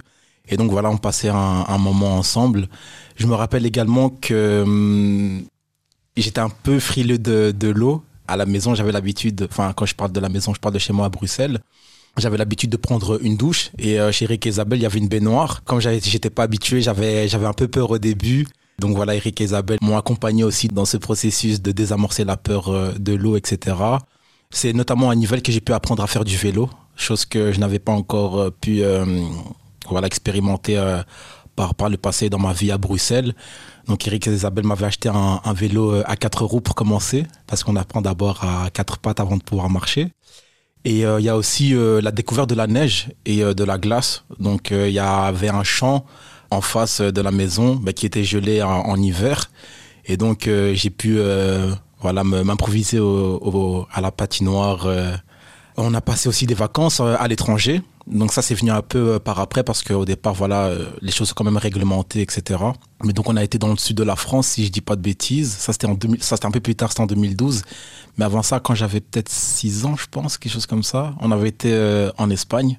Et 0.48 0.56
donc 0.56 0.70
voilà, 0.70 0.90
on 0.90 0.98
passait 0.98 1.30
un, 1.30 1.78
moment 1.78 2.18
ensemble. 2.18 2.68
Je 3.16 3.26
me 3.28 3.34
rappelle 3.34 3.66
également 3.66 4.10
que 4.10 4.62
hum, 4.64 5.44
j'étais 6.16 6.42
un 6.42 6.50
peu 6.50 6.80
frileux 6.80 7.18
de, 7.18 7.70
l'eau. 7.70 8.04
À 8.28 8.38
la 8.38 8.46
maison, 8.46 8.76
j'avais 8.76 8.92
l'habitude, 8.92 9.48
enfin 9.50 9.74
quand 9.76 9.86
je 9.86 9.96
parle 9.96 10.12
de 10.12 10.20
la 10.20 10.30
maison, 10.30 10.54
je 10.54 10.60
parle 10.60 10.76
de 10.76 10.80
chez 10.80 10.94
moi 10.94 11.08
à 11.08 11.10
Bruxelles. 11.10 11.60
J'avais 12.18 12.38
l'habitude 12.38 12.70
de 12.70 12.78
prendre 12.78 13.20
une 13.26 13.38
douche 13.38 13.72
et 13.80 14.00
euh, 14.00 14.12
chez 14.12 14.26
Eric 14.26 14.46
et 14.46 14.50
Isabelle, 14.50 14.78
il 14.78 14.84
y 14.84 14.86
avait 14.86 15.00
une 15.00 15.08
baignoire. 15.08 15.64
Comme 15.64 15.80
j'étais 15.80 16.30
pas 16.30 16.44
habitué, 16.44 16.82
j'avais 16.82 17.28
j'avais 17.28 17.48
un 17.48 17.54
peu 17.54 17.68
peur 17.68 17.90
au 17.90 17.98
début. 17.98 18.46
Donc 18.78 18.96
voilà, 18.96 19.16
Eric 19.16 19.42
et 19.42 19.46
Isabelle 19.46 19.80
m'ont 19.82 19.98
accompagné 19.98 20.44
aussi 20.44 20.68
dans 20.68 20.86
ce 20.86 20.98
processus 20.98 21.62
de 21.62 21.72
désamorcer 21.72 22.26
la 22.26 22.38
peur 22.38 22.70
euh, 22.70 22.92
de 23.00 23.14
l'eau, 23.14 23.38
etc. 23.38 23.76
C'est 24.54 24.72
notamment 24.72 25.10
à 25.10 25.16
Nivelles 25.16 25.42
que 25.42 25.52
j'ai 25.52 25.62
pu 25.62 25.74
apprendre 25.74 26.02
à 26.04 26.08
faire 26.08 26.24
du 26.24 26.38
vélo, 26.38 26.70
chose 26.96 27.26
que 27.26 27.52
je 27.52 27.60
n'avais 27.60 27.80
pas 27.80 27.92
encore 27.92 28.40
euh, 28.40 28.50
pu 28.52 28.84
voilà, 29.90 30.08
expérimenté 30.08 30.78
euh, 30.78 31.02
par, 31.56 31.90
le 31.90 31.98
passé 31.98 32.30
dans 32.30 32.40
ma 32.40 32.54
vie 32.54 32.72
à 32.72 32.78
Bruxelles. 32.78 33.34
Donc 33.88 34.08
Eric 34.08 34.28
et 34.28 34.32
Isabelle 34.32 34.66
m'avaient 34.66 34.86
acheté 34.86 35.10
un, 35.10 35.54
vélo 35.54 35.94
euh, 35.94 36.04
à 36.06 36.16
quatre 36.16 36.44
roues 36.46 36.62
pour 36.62 36.76
commencer, 36.76 37.26
parce 37.48 37.64
qu'on 37.64 37.76
apprend 37.76 38.02
d'abord 38.02 38.44
à 38.44 38.70
quatre 38.72 38.98
pattes 38.98 39.20
avant 39.20 39.38
de 39.38 39.44
pouvoir 39.44 39.70
marcher. 39.70 40.10
Et 40.86 41.06
euh, 41.06 41.20
il 41.20 41.26
y 41.26 41.30
a 41.30 41.38
aussi 41.38 41.74
la 41.76 42.12
découverte 42.12 42.50
de 42.50 42.56
la 42.56 42.68
neige 42.68 43.10
et 43.26 43.42
de 43.42 43.64
la 43.64 43.78
glace. 43.78 44.26
Donc 44.40 44.72
il 44.72 44.92
y 44.92 45.00
avait 45.00 45.50
un 45.50 45.64
champ 45.64 46.06
en 46.52 46.62
face 46.62 47.00
de 47.00 47.22
la 47.22 47.32
maison 47.32 47.76
bah, 47.76 47.94
qui 47.94 48.06
était 48.06 48.26
gelé 48.26 48.62
en, 48.62 49.02
hiver. 49.02 49.50
Et 50.06 50.18
donc 50.18 50.50
j'ai 50.74 50.90
pu 50.90 51.20
voilà 52.04 52.24
m'improviser 52.24 53.00
à 53.00 54.02
la 54.02 54.12
patinoire. 54.12 54.88
on 55.78 55.94
a 55.94 56.02
passé 56.02 56.30
aussi 56.30 56.46
des 56.46 56.54
vacances 56.54 57.00
à 57.00 57.28
l'étranger. 57.28 57.82
Donc 58.08 58.34
ça, 58.34 58.42
c'est 58.42 58.56
venu 58.56 58.72
un 58.72 58.82
peu 58.82 59.14
euh, 59.14 59.20
par 59.20 59.40
après 59.40 59.64
parce 59.64 59.82
qu'au 59.82 60.04
départ, 60.04 60.34
voilà, 60.34 60.66
euh, 60.66 60.90
les 61.02 61.12
choses 61.12 61.30
sont 61.30 61.36
quand 61.36 61.46
même 61.46 61.58
réglementées, 61.58 62.22
etc. 62.22 62.60
Mais 63.04 63.14
donc 63.14 63.30
on 63.30 63.38
a 63.38 63.44
été 63.44 63.58
dans 63.58 63.70
le 63.70 63.78
sud 63.78 63.96
de 63.96 64.04
la 64.04 64.18
France, 64.18 64.48
si 64.48 64.66
je 64.66 64.72
dis 64.72 64.82
pas 64.82 64.98
de 64.98 65.02
bêtises. 65.02 65.52
Ça 65.52 65.72
c'était 65.72 65.88
en 65.88 65.94
2000, 65.94 66.22
ça 66.22 66.36
c'était 66.36 66.48
un 66.48 66.52
peu 66.52 66.60
plus 66.60 66.76
tard, 66.76 66.90
c'était 66.90 67.02
en 67.02 67.08
2012. 67.08 67.62
Mais 68.18 68.26
avant 68.26 68.44
ça, 68.44 68.60
quand 68.60 68.76
j'avais 68.76 69.00
peut-être 69.00 69.30
6 69.30 69.86
ans, 69.86 69.96
je 69.96 70.08
pense, 70.12 70.38
quelque 70.38 70.52
chose 70.52 70.66
comme 70.66 70.84
ça, 70.84 71.16
on 71.22 71.32
avait 71.32 71.50
été 71.50 71.72
euh, 71.72 72.12
en 72.18 72.30
Espagne. 72.30 72.78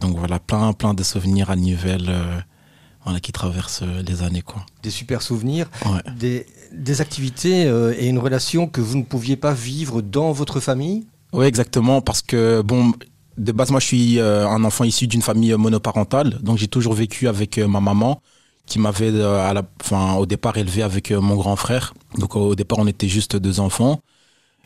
Donc 0.00 0.18
voilà, 0.18 0.38
plein, 0.38 0.72
plein 0.74 0.92
de 0.92 1.02
souvenirs 1.02 1.50
à 1.50 1.56
Nivelles. 1.56 2.14
Voilà, 3.08 3.20
qui 3.20 3.32
traversent 3.32 3.82
les 4.06 4.22
années. 4.22 4.42
Quoi. 4.42 4.64
Des 4.82 4.90
super 4.90 5.22
souvenirs, 5.22 5.68
des, 6.18 6.46
des, 6.72 7.00
activités 7.00 7.62
et 7.98 8.06
une 8.06 8.18
relation 8.18 8.66
que 8.66 8.80
vous 8.80 8.96
ne 8.96 9.02
pouviez 9.02 9.36
pas 9.36 9.54
vivre 9.54 10.02
dans 10.02 10.32
votre 10.32 10.60
famille? 10.60 11.06
Oui, 11.32 11.46
exactement, 11.46 12.00
parce 12.00 12.22
que, 12.22 12.62
bon, 12.62 12.92
de 13.38 13.52
base, 13.52 13.70
moi, 13.70 13.80
je 13.80 13.86
suis 13.86 14.18
euh, 14.18 14.48
un 14.48 14.64
enfant 14.64 14.84
issu 14.84 15.06
d'une 15.06 15.22
famille 15.22 15.54
monoparentale, 15.54 16.38
donc 16.42 16.58
j'ai 16.58 16.68
toujours 16.68 16.94
vécu 16.94 17.28
avec 17.28 17.58
euh, 17.58 17.68
ma 17.68 17.80
maman, 17.80 18.20
qui 18.66 18.78
m'avait 18.78 19.22
à 19.22 19.54
la, 19.54 19.62
enfin, 19.80 20.14
au 20.14 20.26
départ 20.26 20.58
élevé 20.58 20.82
avec 20.82 21.10
mon 21.10 21.36
grand 21.36 21.56
frère. 21.56 21.94
Donc 22.18 22.36
au 22.36 22.54
départ, 22.54 22.78
on 22.78 22.86
était 22.86 23.08
juste 23.08 23.36
deux 23.36 23.60
enfants. 23.60 24.00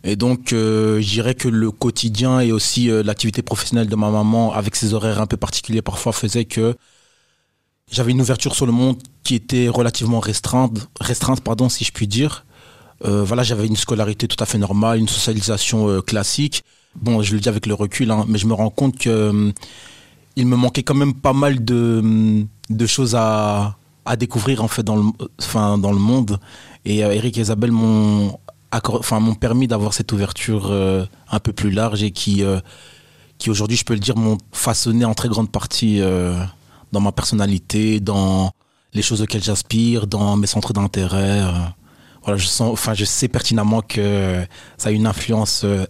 Et 0.02 0.16
donc, 0.16 0.52
euh, 0.52 1.00
je 1.00 1.08
dirais 1.08 1.36
que 1.36 1.46
le 1.46 1.70
quotidien 1.70 2.40
et 2.40 2.50
aussi 2.50 2.88
l'activité 2.88 3.42
professionnelle 3.42 3.86
de 3.86 3.94
ma 3.94 4.10
maman, 4.10 4.52
avec 4.52 4.74
ses 4.74 4.94
horaires 4.94 5.20
un 5.20 5.26
peu 5.26 5.36
particuliers 5.36 5.82
parfois, 5.82 6.12
faisait 6.12 6.46
que 6.46 6.74
j'avais 7.92 8.12
une 8.12 8.20
ouverture 8.20 8.54
sur 8.54 8.66
le 8.66 8.72
monde 8.72 8.96
qui 9.22 9.34
était 9.34 9.68
relativement 9.68 10.18
restreinte, 10.18 10.88
restreinte 11.00 11.42
pardon, 11.42 11.68
si 11.68 11.84
je 11.84 11.92
puis 11.92 12.08
dire. 12.08 12.44
Euh, 13.04 13.22
voilà, 13.22 13.42
j'avais 13.42 13.66
une 13.66 13.76
scolarité 13.76 14.26
tout 14.26 14.42
à 14.42 14.46
fait 14.46 14.58
normale, 14.58 14.98
une 14.98 15.08
socialisation 15.08 15.88
euh, 15.88 16.00
classique. 16.00 16.64
Bon, 16.96 17.22
je 17.22 17.34
le 17.34 17.40
dis 17.40 17.48
avec 17.48 17.66
le 17.66 17.74
recul, 17.74 18.10
hein, 18.10 18.24
mais 18.28 18.38
je 18.38 18.46
me 18.46 18.54
rends 18.54 18.70
compte 18.70 18.96
que 18.96 19.10
euh, 19.10 19.52
il 20.36 20.46
me 20.46 20.56
manquait 20.56 20.82
quand 20.82 20.94
même 20.94 21.14
pas 21.14 21.32
mal 21.34 21.64
de, 21.64 22.44
de 22.70 22.86
choses 22.86 23.14
à, 23.14 23.76
découvrir 24.18 24.64
en 24.64 24.68
fait 24.68 24.82
dans 24.82 24.96
le, 24.96 25.04
enfin, 25.38 25.78
dans 25.78 25.92
le 25.92 25.98
monde. 25.98 26.38
Et 26.84 26.98
Eric 26.98 27.38
et 27.38 27.42
Isabelle 27.42 27.70
m'ont 27.70 28.38
enfin, 28.72 29.20
permis 29.34 29.68
d'avoir 29.68 29.92
cette 29.94 30.10
ouverture 30.12 30.72
un 30.72 31.38
peu 31.38 31.52
plus 31.52 31.70
large 31.70 32.02
et 32.02 32.10
qui, 32.10 32.42
qui 33.38 33.50
aujourd'hui, 33.50 33.76
je 33.76 33.84
peux 33.84 33.94
le 33.94 34.00
dire, 34.00 34.16
m'ont 34.16 34.38
façonné 34.50 35.04
en 35.04 35.14
très 35.14 35.28
grande 35.28 35.50
partie 35.50 36.00
dans 36.92 37.00
ma 37.00 37.12
personnalité, 37.12 38.00
dans 38.00 38.52
les 38.92 39.02
choses 39.02 39.22
auxquelles 39.22 39.42
j'aspire, 39.42 40.06
dans 40.06 40.36
mes 40.36 40.46
centres 40.46 40.72
d'intérêt 40.72 41.42
voilà, 42.24 42.38
je 42.38 42.46
sens, 42.46 42.72
enfin, 42.72 42.94
je 42.94 43.04
sais 43.04 43.28
pertinemment 43.28 43.82
que 43.82 44.44
ça 44.78 44.90
a 44.90 44.92
une 44.92 45.06
influence 45.06 45.62
euh, 45.64 45.84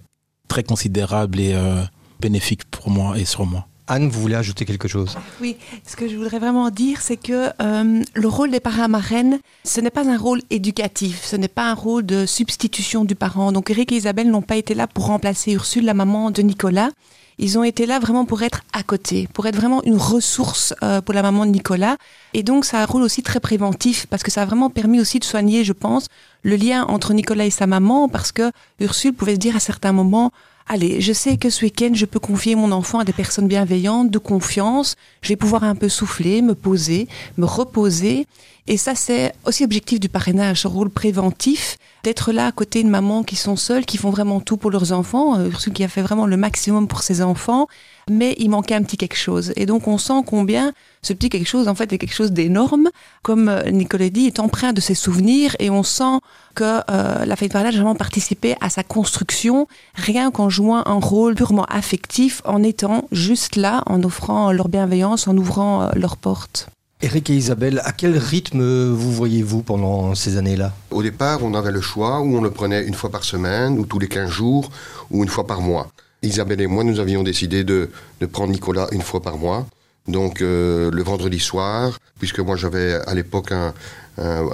très 0.48 0.62
considérable 0.62 1.40
et 1.40 1.52
euh, 1.54 1.82
bénéfique 2.20 2.64
pour 2.64 2.90
moi 2.90 3.18
et 3.18 3.24
sur 3.24 3.44
moi. 3.44 3.66
Anne, 3.88 4.08
vous 4.08 4.20
voulez 4.20 4.36
ajouter 4.36 4.64
quelque 4.64 4.88
chose? 4.88 5.18
Oui, 5.40 5.56
ce 5.86 5.96
que 5.96 6.08
je 6.08 6.16
voudrais 6.16 6.38
vraiment 6.38 6.70
dire, 6.70 7.00
c'est 7.02 7.16
que 7.16 7.50
euh, 7.60 8.02
le 8.14 8.28
rôle 8.28 8.50
des 8.50 8.60
parents 8.60 8.88
marraines, 8.88 9.40
ce 9.64 9.80
n'est 9.80 9.90
pas 9.90 10.08
un 10.08 10.16
rôle 10.16 10.40
éducatif, 10.50 11.22
ce 11.24 11.36
n'est 11.36 11.48
pas 11.48 11.70
un 11.70 11.74
rôle 11.74 12.06
de 12.06 12.24
substitution 12.24 13.04
du 13.04 13.14
parent. 13.14 13.52
Donc 13.52 13.70
Eric 13.70 13.92
et 13.92 13.96
Isabelle 13.96 14.30
n'ont 14.30 14.40
pas 14.40 14.56
été 14.56 14.74
là 14.74 14.86
pour 14.86 15.06
remplacer 15.06 15.52
Ursule, 15.52 15.84
la 15.84 15.94
maman 15.94 16.30
de 16.30 16.42
Nicolas. 16.42 16.90
Ils 17.38 17.58
ont 17.58 17.64
été 17.64 17.86
là 17.86 17.98
vraiment 17.98 18.24
pour 18.24 18.42
être 18.42 18.62
à 18.72 18.82
côté, 18.82 19.28
pour 19.32 19.46
être 19.46 19.56
vraiment 19.56 19.82
une 19.84 19.96
ressource 19.96 20.74
euh, 20.82 21.00
pour 21.00 21.14
la 21.14 21.22
maman 21.22 21.46
de 21.46 21.50
Nicolas. 21.50 21.96
Et 22.34 22.42
donc, 22.42 22.64
ça 22.64 22.78
a 22.78 22.82
un 22.82 22.86
rôle 22.86 23.02
aussi 23.02 23.22
très 23.22 23.40
préventif 23.40 24.06
parce 24.06 24.22
que 24.22 24.30
ça 24.30 24.42
a 24.42 24.44
vraiment 24.44 24.70
permis 24.70 25.00
aussi 25.00 25.18
de 25.18 25.24
soigner, 25.24 25.64
je 25.64 25.72
pense, 25.72 26.06
le 26.42 26.56
lien 26.56 26.84
entre 26.84 27.14
Nicolas 27.14 27.46
et 27.46 27.50
sa 27.50 27.66
maman 27.66 28.08
parce 28.08 28.32
que 28.32 28.50
Ursule 28.80 29.14
pouvait 29.14 29.34
se 29.34 29.40
dire 29.40 29.56
à 29.56 29.60
certains 29.60 29.92
moments, 29.92 30.30
allez, 30.66 31.00
je 31.00 31.12
sais 31.12 31.36
que 31.36 31.50
ce 31.50 31.64
week-end, 31.64 31.90
je 31.94 32.06
peux 32.06 32.20
confier 32.20 32.54
mon 32.54 32.72
enfant 32.72 32.98
à 32.98 33.04
des 33.04 33.12
personnes 33.12 33.48
bienveillantes, 33.48 34.10
de 34.10 34.18
confiance. 34.18 34.96
Je 35.22 35.28
vais 35.28 35.36
pouvoir 35.36 35.64
un 35.64 35.74
peu 35.74 35.88
souffler, 35.88 36.42
me 36.42 36.54
poser, 36.54 37.08
me 37.38 37.46
reposer. 37.46 38.26
Et 38.68 38.76
ça, 38.76 38.94
c'est 38.94 39.32
aussi 39.44 39.64
objectif 39.64 39.98
du 39.98 40.08
parrainage, 40.08 40.60
ce 40.60 40.68
rôle 40.68 40.88
préventif, 40.88 41.78
d'être 42.04 42.32
là 42.32 42.46
à 42.46 42.52
côté 42.52 42.84
de 42.84 42.88
mamans 42.88 43.24
qui 43.24 43.34
sont 43.34 43.56
seules, 43.56 43.84
qui 43.84 43.96
font 43.96 44.10
vraiment 44.10 44.40
tout 44.40 44.56
pour 44.56 44.70
leurs 44.70 44.92
enfants. 44.92 45.44
Ursule 45.44 45.72
qui 45.72 45.82
a 45.82 45.88
fait 45.88 46.02
vraiment 46.02 46.26
le 46.26 46.36
maximum 46.36 46.86
pour 46.86 47.02
ses 47.02 47.22
enfants, 47.22 47.66
mais 48.10 48.34
il 48.38 48.50
manquait 48.50 48.74
un 48.74 48.82
petit 48.82 48.96
quelque 48.96 49.16
chose. 49.16 49.52
Et 49.56 49.66
donc, 49.66 49.88
on 49.88 49.98
sent 49.98 50.22
combien 50.26 50.72
ce 51.02 51.12
petit 51.12 51.28
quelque 51.28 51.48
chose, 51.48 51.68
en 51.68 51.74
fait, 51.74 51.92
est 51.92 51.98
quelque 51.98 52.14
chose 52.14 52.32
d'énorme. 52.32 52.88
Comme 53.22 53.48
euh, 53.48 53.70
Nicolas 53.70 54.08
dit, 54.08 54.26
est 54.26 54.40
empreint 54.40 54.72
de 54.72 54.80
ses 54.80 54.94
souvenirs 54.94 55.56
et 55.58 55.70
on 55.70 55.82
sent 55.82 56.18
que 56.54 56.80
euh, 56.90 57.24
la 57.24 57.36
fête 57.36 57.48
de 57.48 57.52
parrainage 57.52 57.74
a 57.74 57.78
vraiment 57.78 57.94
participé 57.94 58.54
à 58.60 58.70
sa 58.70 58.82
construction, 58.82 59.66
rien 59.94 60.30
qu'en 60.30 60.48
jouant 60.48 60.82
un 60.86 61.00
rôle 61.00 61.34
purement 61.34 61.64
affectif, 61.64 62.42
en 62.44 62.62
étant 62.62 63.08
juste 63.10 63.56
là, 63.56 63.82
en 63.86 64.02
offrant 64.02 64.52
leur 64.52 64.68
bienveillance, 64.68 65.26
en 65.28 65.36
ouvrant 65.36 65.90
leurs 65.94 66.16
portes. 66.16 66.68
Eric 67.04 67.30
et 67.30 67.34
Isabelle, 67.34 67.82
à 67.84 67.90
quel 67.90 68.16
rythme 68.16 68.62
vous 68.62 69.10
voyez-vous 69.10 69.62
pendant 69.62 70.14
ces 70.14 70.36
années-là? 70.36 70.72
Au 70.92 71.02
départ, 71.02 71.42
on 71.42 71.52
avait 71.52 71.72
le 71.72 71.80
choix 71.80 72.20
où 72.20 72.36
on 72.36 72.40
le 72.40 72.52
prenait 72.52 72.84
une 72.84 72.94
fois 72.94 73.10
par 73.10 73.24
semaine, 73.24 73.76
ou 73.76 73.86
tous 73.86 73.98
les 73.98 74.06
15 74.06 74.30
jours, 74.30 74.70
ou 75.10 75.24
une 75.24 75.28
fois 75.28 75.44
par 75.44 75.60
mois. 75.60 75.88
Isabelle 76.22 76.60
et 76.60 76.66
moi, 76.66 76.84
nous 76.84 77.00
avions 77.00 77.22
décidé 77.22 77.64
de, 77.64 77.88
prendre 78.30 78.52
Nicolas 78.52 78.88
une 78.92 79.02
fois 79.02 79.20
par 79.20 79.38
mois. 79.38 79.66
Donc 80.08 80.42
euh, 80.42 80.90
le 80.90 81.02
vendredi 81.02 81.38
soir, 81.38 81.98
puisque 82.18 82.40
moi 82.40 82.56
j'avais 82.56 82.94
à 82.94 83.14
l'époque 83.14 83.52
un, 83.52 83.72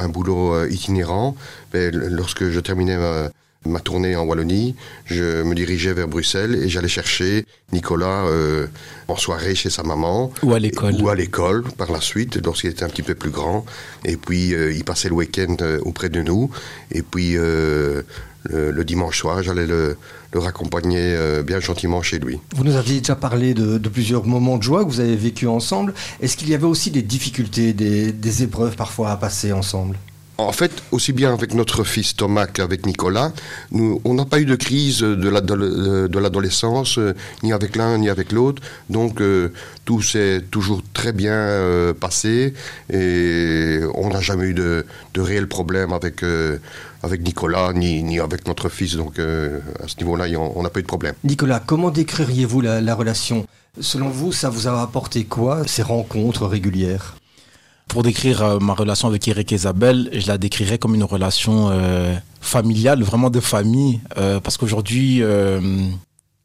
boulot 0.08 0.54
euh, 0.54 0.70
itinérant, 0.70 1.36
ben, 1.72 1.94
lorsque 1.94 2.48
je 2.50 2.60
terminais 2.60 2.96
ma, 2.96 3.30
ma 3.64 3.80
tournée 3.80 4.16
en 4.16 4.24
Wallonie, 4.24 4.74
je 5.04 5.42
me 5.42 5.54
dirigeais 5.54 5.92
vers 5.92 6.08
Bruxelles 6.08 6.54
et 6.54 6.68
j'allais 6.68 6.88
chercher 6.88 7.44
Nicolas 7.72 8.26
euh, 8.26 8.66
en 9.08 9.16
soirée 9.16 9.54
chez 9.54 9.70
sa 9.70 9.82
maman. 9.82 10.32
Ou 10.42 10.54
à 10.54 10.58
l'école. 10.58 10.94
Ou 11.00 11.08
à 11.08 11.14
l'école 11.14 11.64
par 11.76 11.92
la 11.92 12.00
suite, 12.00 12.38
lorsqu'il 12.44 12.70
était 12.70 12.84
un 12.84 12.88
petit 12.88 13.02
peu 13.02 13.14
plus 13.14 13.30
grand. 13.30 13.64
Et 14.04 14.16
puis 14.16 14.54
euh, 14.54 14.72
il 14.72 14.84
passait 14.84 15.08
le 15.08 15.14
week-end 15.14 15.56
euh, 15.60 15.78
auprès 15.82 16.08
de 16.08 16.22
nous. 16.22 16.50
Et 16.92 17.02
puis 17.02 17.34
le, 17.34 18.84
dimanche 18.84 19.18
soir, 19.18 19.42
j'allais 19.42 19.66
le, 19.66 19.96
raccompagner 20.34 21.42
bien 21.42 21.60
gentiment 21.60 22.00
chez 22.00 22.18
lui. 22.18 22.38
Vous 22.54 22.64
nous 22.64 22.76
aviez 22.76 23.00
déjà 23.00 23.16
parlé 23.16 23.54
de, 23.54 23.88
plusieurs 23.88 24.24
moments 24.24 24.56
de 24.56 24.62
joie 24.62 24.84
que 24.84 24.88
vous 24.88 25.00
avez 25.00 25.16
vécu 25.16 25.46
ensemble. 25.46 25.92
Est-ce 26.20 26.36
qu'il 26.36 26.48
y 26.48 26.54
avait 26.54 26.64
aussi 26.64 26.90
des 26.90 27.02
difficultés, 27.02 27.72
des 27.72 28.42
épreuves 28.42 28.76
parfois 28.76 29.10
à 29.10 29.16
passer 29.16 29.52
ensemble? 29.52 29.98
En 30.38 30.52
fait, 30.52 30.70
aussi 30.92 31.12
bien 31.12 31.32
avec 31.34 31.52
notre 31.52 31.82
fils 31.82 32.14
Thomas 32.14 32.46
qu'avec 32.46 32.86
Nicolas, 32.86 33.32
on 33.72 34.14
n'a 34.14 34.24
pas 34.24 34.38
eu 34.38 34.44
de 34.44 34.54
crise 34.54 35.00
de 35.00 36.18
l'adolescence, 36.18 36.98
euh, 36.98 37.14
ni 37.42 37.52
avec 37.52 37.74
l'un 37.74 37.98
ni 37.98 38.08
avec 38.08 38.30
l'autre. 38.30 38.62
Donc, 38.88 39.20
euh, 39.20 39.52
tout 39.84 40.00
s'est 40.00 40.44
toujours 40.48 40.82
très 40.94 41.12
bien 41.12 41.32
euh, 41.32 41.92
passé 41.92 42.54
et 42.92 43.80
on 43.94 44.10
n'a 44.10 44.20
jamais 44.20 44.46
eu 44.46 44.54
de, 44.54 44.84
réels 45.16 45.48
problèmes 45.48 45.92
avec, 45.92 46.22
Nicolas 47.20 47.72
ni, 47.72 48.20
avec 48.20 48.46
notre 48.46 48.68
fils. 48.68 48.94
Donc, 48.94 49.18
à 49.18 49.88
ce 49.88 49.96
niveau-là, 49.98 50.26
on 50.38 50.62
n'a 50.62 50.70
pas 50.70 50.78
eu 50.78 50.84
de 50.84 50.88
problème. 50.88 51.14
Nicolas, 51.24 51.60
comment 51.64 51.90
décririez-vous 51.90 52.60
la 52.60 52.94
relation? 52.94 53.44
Selon 53.80 54.08
vous, 54.08 54.32
ça 54.32 54.50
vous 54.50 54.68
a 54.68 54.82
apporté 54.82 55.24
quoi, 55.24 55.66
ces 55.66 55.82
rencontres 55.82 56.46
régulières? 56.46 57.17
Pour 57.88 58.02
décrire 58.02 58.42
euh, 58.42 58.58
ma 58.60 58.74
relation 58.74 59.08
avec 59.08 59.26
Eric 59.26 59.50
et 59.52 59.56
Isabelle, 59.56 60.10
je 60.12 60.28
la 60.28 60.38
décrirais 60.38 60.78
comme 60.78 60.94
une 60.94 61.04
relation 61.04 61.70
euh, 61.70 62.14
familiale, 62.40 63.02
vraiment 63.02 63.30
de 63.30 63.40
famille, 63.40 64.00
euh, 64.18 64.40
parce 64.40 64.56
qu'aujourd'hui, 64.56 65.22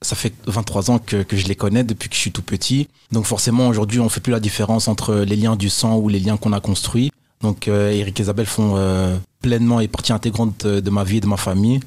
ça 0.02 0.16
fait 0.16 0.34
23 0.48 0.92
ans 0.92 1.00
que, 1.00 1.26
je 1.32 1.48
les 1.48 1.56
connais 1.56 1.84
depuis 1.84 2.10
que 2.10 2.16
je 2.16 2.20
suis 2.20 2.32
tout 2.32 2.42
petit. 2.42 2.88
Donc 3.12 3.26
forcément, 3.26 3.68
aujourd'hui, 3.68 4.00
on 4.00 4.10
fait 4.10 4.22
plus 4.22 4.32
la 4.32 4.40
différence 4.40 4.88
entre 4.88 5.16
les 5.16 5.36
liens 5.36 5.56
du 5.56 5.70
sang 5.70 5.98
ou 5.98 6.10
les 6.10 6.20
liens 6.20 6.38
qu'on 6.38 6.54
a 6.54 6.60
construits. 6.60 7.12
Donc 7.42 7.68
Eric 7.68 8.20
et 8.20 8.24
Isabelle 8.24 8.46
font 8.46 8.78
pleinement 9.42 9.80
et 9.80 9.88
partie 9.88 10.12
intégrante 10.12 10.66
de, 10.66 10.90
ma 10.90 11.04
vie 11.04 11.18
et 11.18 11.22
de 11.22 11.28
ma 11.28 11.38
famille. 11.38 11.80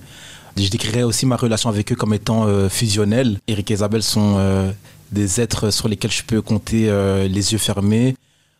Je 0.56 0.68
décrirais 0.68 1.02
aussi 1.02 1.26
ma 1.26 1.36
relation 1.36 1.68
avec 1.68 1.92
eux 1.92 1.94
comme 1.94 2.14
étant 2.14 2.46
fusionnelle. 2.70 3.38
Eric 3.48 3.70
et 3.70 3.74
Isabelle 3.74 4.02
sont 4.02 4.72
des 5.12 5.40
êtres 5.40 5.70
sur 5.70 5.88
lesquels 5.88 6.12
je 6.12 6.22
peux 6.22 6.40
compter 6.40 6.90
les 7.28 7.52
yeux 7.52 7.58
fermés 7.58 8.14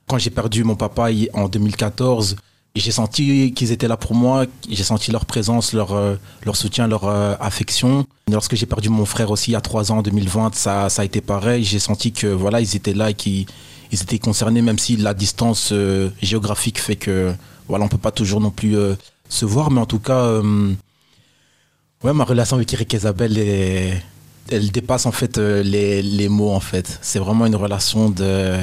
quand 0.09 0.19
j'ai 0.19 0.31
perdu 0.31 0.65
mon 0.65 0.77
papa 0.77 1.09
en 1.33 1.49
2014, 1.49 2.37
j'ai 2.77 2.91
senti 2.91 3.53
qu'ils 3.55 3.73
étaient 3.73 3.89
là 3.89 3.97
pour 3.97 4.15
moi, 4.15 4.45
j'ai 4.69 4.85
senti 4.85 5.11
leur 5.11 5.25
présence, 5.25 5.73
leur, 5.73 5.93
euh, 5.93 6.17
leur 6.45 6.57
soutien, 6.57 6.87
leur 6.87 7.05
euh, 7.05 7.35
affection. 7.41 8.07
Lorsque 8.31 8.55
j'ai 8.55 8.67
perdu 8.67 8.89
mon 8.89 9.07
frère 9.07 9.31
aussi 9.31 9.55
a 9.55 9.61
trois 9.61 9.91
ans, 9.91 9.99
en 9.99 10.03
2020, 10.03 10.55
ça, 10.55 10.89
ça 10.89 11.03
a 11.03 11.05
été 11.05 11.21
pareil. 11.21 11.65
J'ai 11.65 11.79
senti 11.79 12.13
que 12.13 12.27
voilà, 12.27 12.61
ils 12.61 12.77
étaient 12.77 12.95
là 12.95 13.11
et 13.11 13.15
qu'ils 13.15 13.47
ils 13.93 14.03
étaient 14.03 14.19
concernés, 14.19 14.63
même 14.63 14.79
si 14.79 14.97
la 14.97 15.15
distance 15.15 15.71
euh, 15.73 16.11
géographique 16.21 16.81
fait 16.81 16.97
que 16.97 17.33
voilà, 17.69 17.85
on 17.85 17.89
peut 17.89 17.99
pas 17.99 18.11
toujours 18.13 18.41
non 18.41 18.51
plus 18.51 18.77
se 19.29 19.45
voir, 19.45 19.71
mais 19.73 19.81
en 19.81 19.87
tout 19.87 19.99
cas, 19.99 20.41
ouais, 22.05 22.13
ma 22.13 22.25
relation 22.25 22.57
avec 22.57 22.73
Eric 22.73 22.93
Isabelle 22.93 24.01
elle 24.49 24.71
dépasse 24.71 25.07
en 25.07 25.11
fait 25.11 25.39
les, 25.39 26.03
les 26.03 26.29
mots 26.29 26.53
en 26.53 26.61
fait. 26.61 27.01
C'est 27.03 27.19
vraiment 27.19 27.47
une 27.47 27.57
relation 27.57 28.11
de 28.11 28.57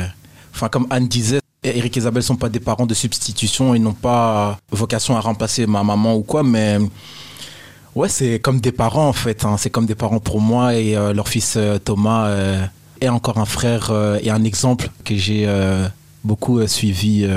enfin 0.53 0.69
comme 0.69 0.87
Anne 0.89 1.07
disait, 1.07 1.39
Eric 1.63 1.97
et 1.97 1.99
Isabelle 2.01 2.23
sont 2.23 2.35
pas 2.35 2.49
des 2.49 2.59
parents 2.59 2.85
de 2.85 2.93
substitution, 2.93 3.73
ils 3.75 3.81
n'ont 3.81 3.93
pas 3.93 4.57
vocation 4.71 5.15
à 5.15 5.19
remplacer 5.19 5.65
ma 5.65 5.83
maman 5.83 6.15
ou 6.15 6.21
quoi, 6.21 6.43
mais 6.43 6.77
ouais, 7.95 8.09
c'est 8.09 8.39
comme 8.39 8.59
des 8.59 8.71
parents 8.71 9.07
en 9.07 9.13
fait. 9.13 9.45
Hein. 9.45 9.55
C'est 9.57 9.69
comme 9.69 9.85
des 9.85 9.95
parents 9.95 10.19
pour 10.19 10.41
moi 10.41 10.75
et 10.75 10.95
euh, 10.95 11.13
leur 11.13 11.27
fils 11.27 11.55
euh, 11.57 11.77
Thomas 11.77 12.27
euh, 12.27 12.65
est 13.01 13.09
encore 13.09 13.37
un 13.37 13.45
frère 13.45 13.91
et 14.21 14.29
un 14.29 14.43
exemple 14.43 14.89
que 15.03 15.15
j'ai 15.15 15.47
beaucoup 16.23 16.65
suivi. 16.67 17.27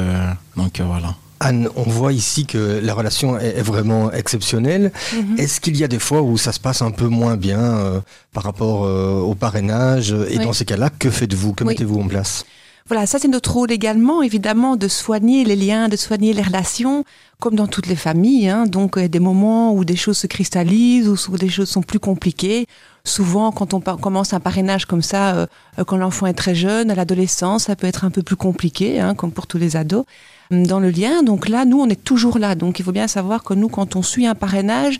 donc 0.56 0.80
voilà. 0.80 1.16
Anne, 1.40 1.68
on 1.74 1.82
voit 1.82 2.12
ici 2.12 2.46
que 2.46 2.80
la 2.82 2.94
relation 2.94 3.36
est, 3.36 3.62
vraiment 3.62 4.12
exceptionnelle. 4.12 4.92
Mhm. 5.12 5.38
Est-ce 5.38 5.60
qu'il 5.60 5.76
y 5.76 5.82
a 5.82 5.88
des 5.88 5.98
fois 5.98 6.22
où 6.22 6.38
ça 6.38 6.52
se 6.52 6.60
passe 6.60 6.82
un 6.82 6.92
peu 6.92 7.08
moins 7.08 7.36
bien 7.36 8.00
par 8.32 8.44
rapport 8.44 8.82
au 8.82 9.34
parrainage? 9.34 10.14
Et 10.30 10.38
dans 10.38 10.52
ces 10.52 10.64
cas-là, 10.64 10.88
que 10.88 11.10
faites-vous? 11.10 11.52
Que 11.52 11.64
mettez-vous 11.64 11.98
en 12.00 12.06
place? 12.06 12.44
Voilà, 12.88 13.06
ça 13.06 13.18
c'est 13.18 13.28
notre 13.28 13.52
rôle 13.52 13.72
également, 13.72 14.22
évidemment, 14.22 14.76
de 14.76 14.86
soigner 14.86 15.44
les 15.44 15.56
liens, 15.56 15.88
de 15.88 15.96
soigner 15.96 16.32
les 16.32 16.42
relations, 16.42 17.04
comme 17.40 17.56
dans 17.56 17.66
toutes 17.66 17.88
les 17.88 17.96
familles. 17.96 18.48
Hein. 18.48 18.66
Donc, 18.66 18.94
il 18.96 19.02
y 19.02 19.04
a 19.04 19.08
des 19.08 19.18
moments 19.20 19.74
où 19.74 19.84
des 19.84 19.96
choses 19.96 20.18
se 20.18 20.28
cristallisent, 20.28 21.08
où 21.08 21.36
des 21.36 21.48
choses 21.48 21.68
sont 21.68 21.82
plus 21.82 21.98
compliquées. 21.98 22.66
souvent 23.04 23.52
quand 23.52 23.72
on 23.74 23.80
commence 23.80 24.32
un 24.32 24.40
parrainage 24.40 24.86
comme 24.86 25.02
ça, 25.02 25.36
euh, 25.36 25.46
quand 25.86 25.96
l'enfant 25.96 26.26
est 26.26 26.34
très 26.34 26.54
jeune, 26.54 26.90
à 26.90 26.94
l'adolescence, 26.94 27.64
ça 27.64 27.76
peut 27.76 27.86
être 27.86 28.04
un 28.04 28.10
peu 28.10 28.22
plus 28.22 28.36
compliqué, 28.36 29.00
hein, 29.00 29.14
comme 29.14 29.32
pour 29.32 29.46
tous 29.46 29.58
les 29.58 29.76
ados, 29.76 30.04
hum, 30.50 30.66
dans 30.66 30.80
le 30.80 30.90
lien. 30.90 31.22
Donc 31.22 31.48
là, 31.48 31.64
nous, 31.64 31.80
on 31.80 31.88
est 31.88 32.02
toujours 32.02 32.38
là. 32.38 32.54
Donc 32.54 32.78
il 32.78 32.84
faut 32.84 32.92
bien 32.92 33.08
savoir 33.08 33.42
que 33.42 33.54
nous, 33.54 33.68
quand 33.68 33.96
on 33.96 34.02
suit 34.02 34.26
un 34.26 34.34
parrainage, 34.34 34.98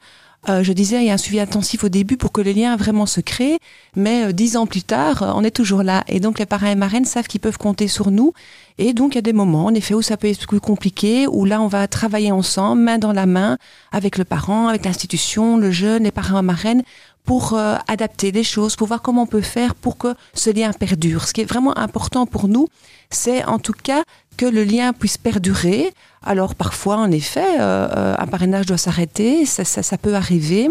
euh, 0.49 0.62
je 0.62 0.73
disais, 0.73 0.99
il 0.99 1.07
y 1.07 1.11
a 1.11 1.15
un 1.15 1.19
suivi 1.19 1.41
intensif 1.41 1.83
au 1.83 1.88
début 1.88 2.17
pour 2.17 2.31
que 2.31 2.41
le 2.41 2.53
lien 2.53 2.76
vraiment 2.76 3.07
se 3.07 3.21
crée, 3.21 3.59
mais 3.97 4.25
euh, 4.25 4.33
dix 4.33 4.57
ans 4.57 4.67
plus 4.67 4.83
tard, 4.83 5.23
euh, 5.23 5.33
on 5.35 5.43
est 5.43 5.50
toujours 5.50 5.83
là. 5.83 6.05
Et 6.07 6.21
donc 6.21 6.38
les 6.38 6.47
parrains 6.47 6.71
et 6.71 6.75
marraines 6.76 7.05
savent 7.05 7.26
qu'ils 7.26 7.41
peuvent 7.41 7.59
compter 7.59 7.88
sur 7.88 8.11
nous. 8.11 8.33
Et 8.79 8.93
donc 8.93 9.15
il 9.15 9.17
y 9.17 9.19
a 9.19 9.23
des 9.23 9.33
moments, 9.33 9.67
en 9.67 9.75
effet, 9.75 9.95
où 9.95 10.03
ça 10.03 10.17
peut 10.17 10.29
être 10.29 10.47
plus 10.47 10.61
compliqué, 10.61 11.26
où 11.26 11.45
là 11.45 11.61
on 11.61 11.67
va 11.67 11.88
travailler 11.88 12.31
ensemble, 12.31 12.83
main 12.83 12.99
dans 12.99 13.12
la 13.12 13.26
main, 13.26 13.59
avec 13.91 14.19
le 14.19 14.25
parent, 14.25 14.69
avec 14.69 14.85
l'institution, 14.85 15.57
le 15.57 15.71
jeune, 15.71 16.05
les 16.05 16.12
parrains 16.12 16.41
et 16.41 16.43
marraines, 16.43 16.83
pour 17.26 17.59
adapter 17.88 18.33
des 18.33 18.45
choses, 18.45 18.76
pour 18.76 18.87
voir 18.87 19.02
comment 19.02 19.23
on 19.23 19.26
peut 19.26 19.42
faire 19.42 19.75
pour 19.75 19.99
que 19.99 20.14
ce 20.33 20.49
lien 20.49 20.73
perdure. 20.73 21.26
Ce 21.26 21.33
qui 21.35 21.42
est 21.42 21.45
vraiment 21.45 21.76
important 21.76 22.25
pour 22.25 22.49
nous, 22.49 22.68
c'est 23.11 23.45
en 23.45 23.59
tout 23.59 23.73
cas 23.73 24.04
que 24.37 24.47
le 24.47 24.64
lien 24.64 24.92
puisse 24.92 25.18
perdurer. 25.18 25.92
Alors 26.23 26.54
parfois, 26.54 26.97
en 26.97 27.11
effet, 27.11 27.61
euh, 27.61 27.88
euh, 27.97 28.14
un 28.18 28.26
parrainage 28.26 28.66
doit 28.66 28.78
s'arrêter, 28.78 29.47
ça, 29.47 29.64
ça, 29.64 29.99
peut 29.99 30.14
arriver, 30.14 30.68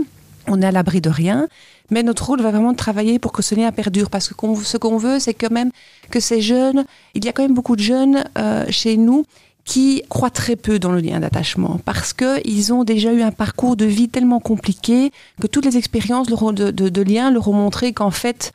on 0.47 0.61
est 0.61 0.65
à 0.65 0.71
l'abri 0.71 1.01
de 1.01 1.09
rien, 1.09 1.47
mais 1.89 2.03
notre 2.03 2.25
rôle 2.25 2.41
va 2.41 2.51
vraiment 2.51 2.73
travailler 2.73 3.19
pour 3.19 3.31
que 3.31 3.41
ce 3.41 3.55
lien 3.55 3.71
perdure, 3.71 4.09
parce 4.09 4.27
que 4.27 4.35
ce 4.63 4.77
qu'on 4.77 4.97
veut, 4.97 5.19
c'est 5.19 5.33
quand 5.33 5.51
même 5.51 5.71
que 6.11 6.19
ces 6.19 6.41
jeunes, 6.41 6.85
il 7.13 7.25
y 7.25 7.29
a 7.29 7.31
quand 7.31 7.43
même 7.43 7.53
beaucoup 7.53 7.75
de 7.75 7.81
jeunes 7.81 8.23
euh, 8.37 8.65
chez 8.69 8.97
nous 8.97 9.25
qui 9.65 10.03
croient 10.09 10.29
très 10.29 10.55
peu 10.55 10.77
dans 10.77 10.91
le 10.91 10.99
lien 10.99 11.19
d'attachement 11.19 11.79
parce 11.83 12.13
qu'ils 12.13 12.71
ont 12.71 12.83
déjà 12.83 13.11
eu 13.11 13.23
un 13.23 13.31
parcours 13.31 13.75
de 13.75 13.85
vie 13.85 14.07
tellement 14.07 14.39
compliqué 14.39 15.11
que 15.41 15.47
toutes 15.47 15.65
les 15.65 15.75
expériences 15.75 16.27
de, 16.27 17.01
lien 17.01 17.31
leur 17.31 17.47
ont 17.47 17.53
montré 17.53 17.91
qu'en 17.91 18.11
fait, 18.11 18.53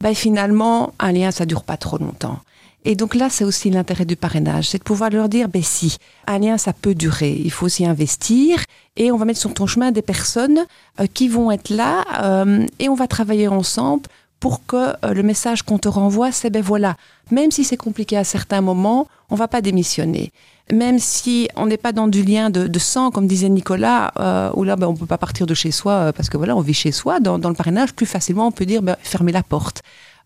ben, 0.00 0.14
finalement, 0.14 0.94
un 1.00 1.12
lien, 1.12 1.32
ça 1.32 1.44
dure 1.44 1.64
pas 1.64 1.76
trop 1.76 1.98
longtemps. 1.98 2.38
Et 2.84 2.94
donc 2.94 3.14
là, 3.14 3.30
c'est 3.30 3.44
aussi 3.44 3.70
l'intérêt 3.70 4.04
du 4.04 4.14
parrainage, 4.14 4.68
c'est 4.68 4.78
de 4.78 4.84
pouvoir 4.84 5.10
leur 5.10 5.28
dire, 5.28 5.48
ben 5.48 5.62
si, 5.62 5.96
un 6.26 6.38
lien, 6.38 6.58
ça 6.58 6.72
peut 6.74 6.94
durer, 6.94 7.32
il 7.32 7.50
faut 7.50 7.68
s'y 7.68 7.86
investir, 7.86 8.62
et 8.96 9.10
on 9.10 9.16
va 9.16 9.24
mettre 9.24 9.40
sur 9.40 9.54
ton 9.54 9.66
chemin 9.66 9.90
des 9.90 10.02
personnes 10.02 10.66
euh, 11.00 11.06
qui 11.12 11.28
vont 11.28 11.50
être 11.50 11.70
là, 11.70 12.04
euh, 12.22 12.66
et 12.78 12.90
on 12.90 12.94
va 12.94 13.06
travailler 13.06 13.48
ensemble 13.48 14.02
pour 14.44 14.66
que 14.66 14.76
euh, 14.76 15.14
le 15.14 15.22
message 15.22 15.62
qu'on 15.62 15.78
te 15.78 15.88
renvoie, 15.88 16.30
c'est, 16.30 16.50
ben 16.50 16.60
voilà, 16.60 16.98
même 17.30 17.50
si 17.50 17.64
c'est 17.64 17.78
compliqué 17.78 18.18
à 18.18 18.24
certains 18.24 18.60
moments, 18.60 19.08
on 19.30 19.36
va 19.36 19.48
pas 19.48 19.62
démissionner. 19.62 20.32
Même 20.70 20.98
si 20.98 21.48
on 21.56 21.64
n'est 21.64 21.78
pas 21.78 21.92
dans 21.92 22.08
du 22.08 22.22
lien 22.22 22.50
de, 22.50 22.78
sang, 22.78 23.10
comme 23.10 23.26
disait 23.26 23.48
Nicolas, 23.48 24.12
où 24.54 24.64
là, 24.64 24.76
ben, 24.76 24.86
on 24.86 24.96
peut 24.96 25.06
pas 25.06 25.16
partir 25.16 25.46
de 25.46 25.54
chez 25.54 25.70
soi, 25.70 26.12
parce 26.12 26.28
que 26.28 26.36
voilà, 26.36 26.54
on 26.54 26.60
vit 26.60 26.74
chez 26.74 26.92
soi, 26.92 27.20
dans, 27.20 27.38
dans 27.38 27.48
le 27.48 27.54
parrainage, 27.54 27.94
plus 27.94 28.04
facilement, 28.04 28.46
on 28.48 28.52
peut 28.52 28.66
dire, 28.66 28.82
ben, 28.82 28.96
fermez 29.02 29.32
la 29.32 29.42
porte. 29.42 29.82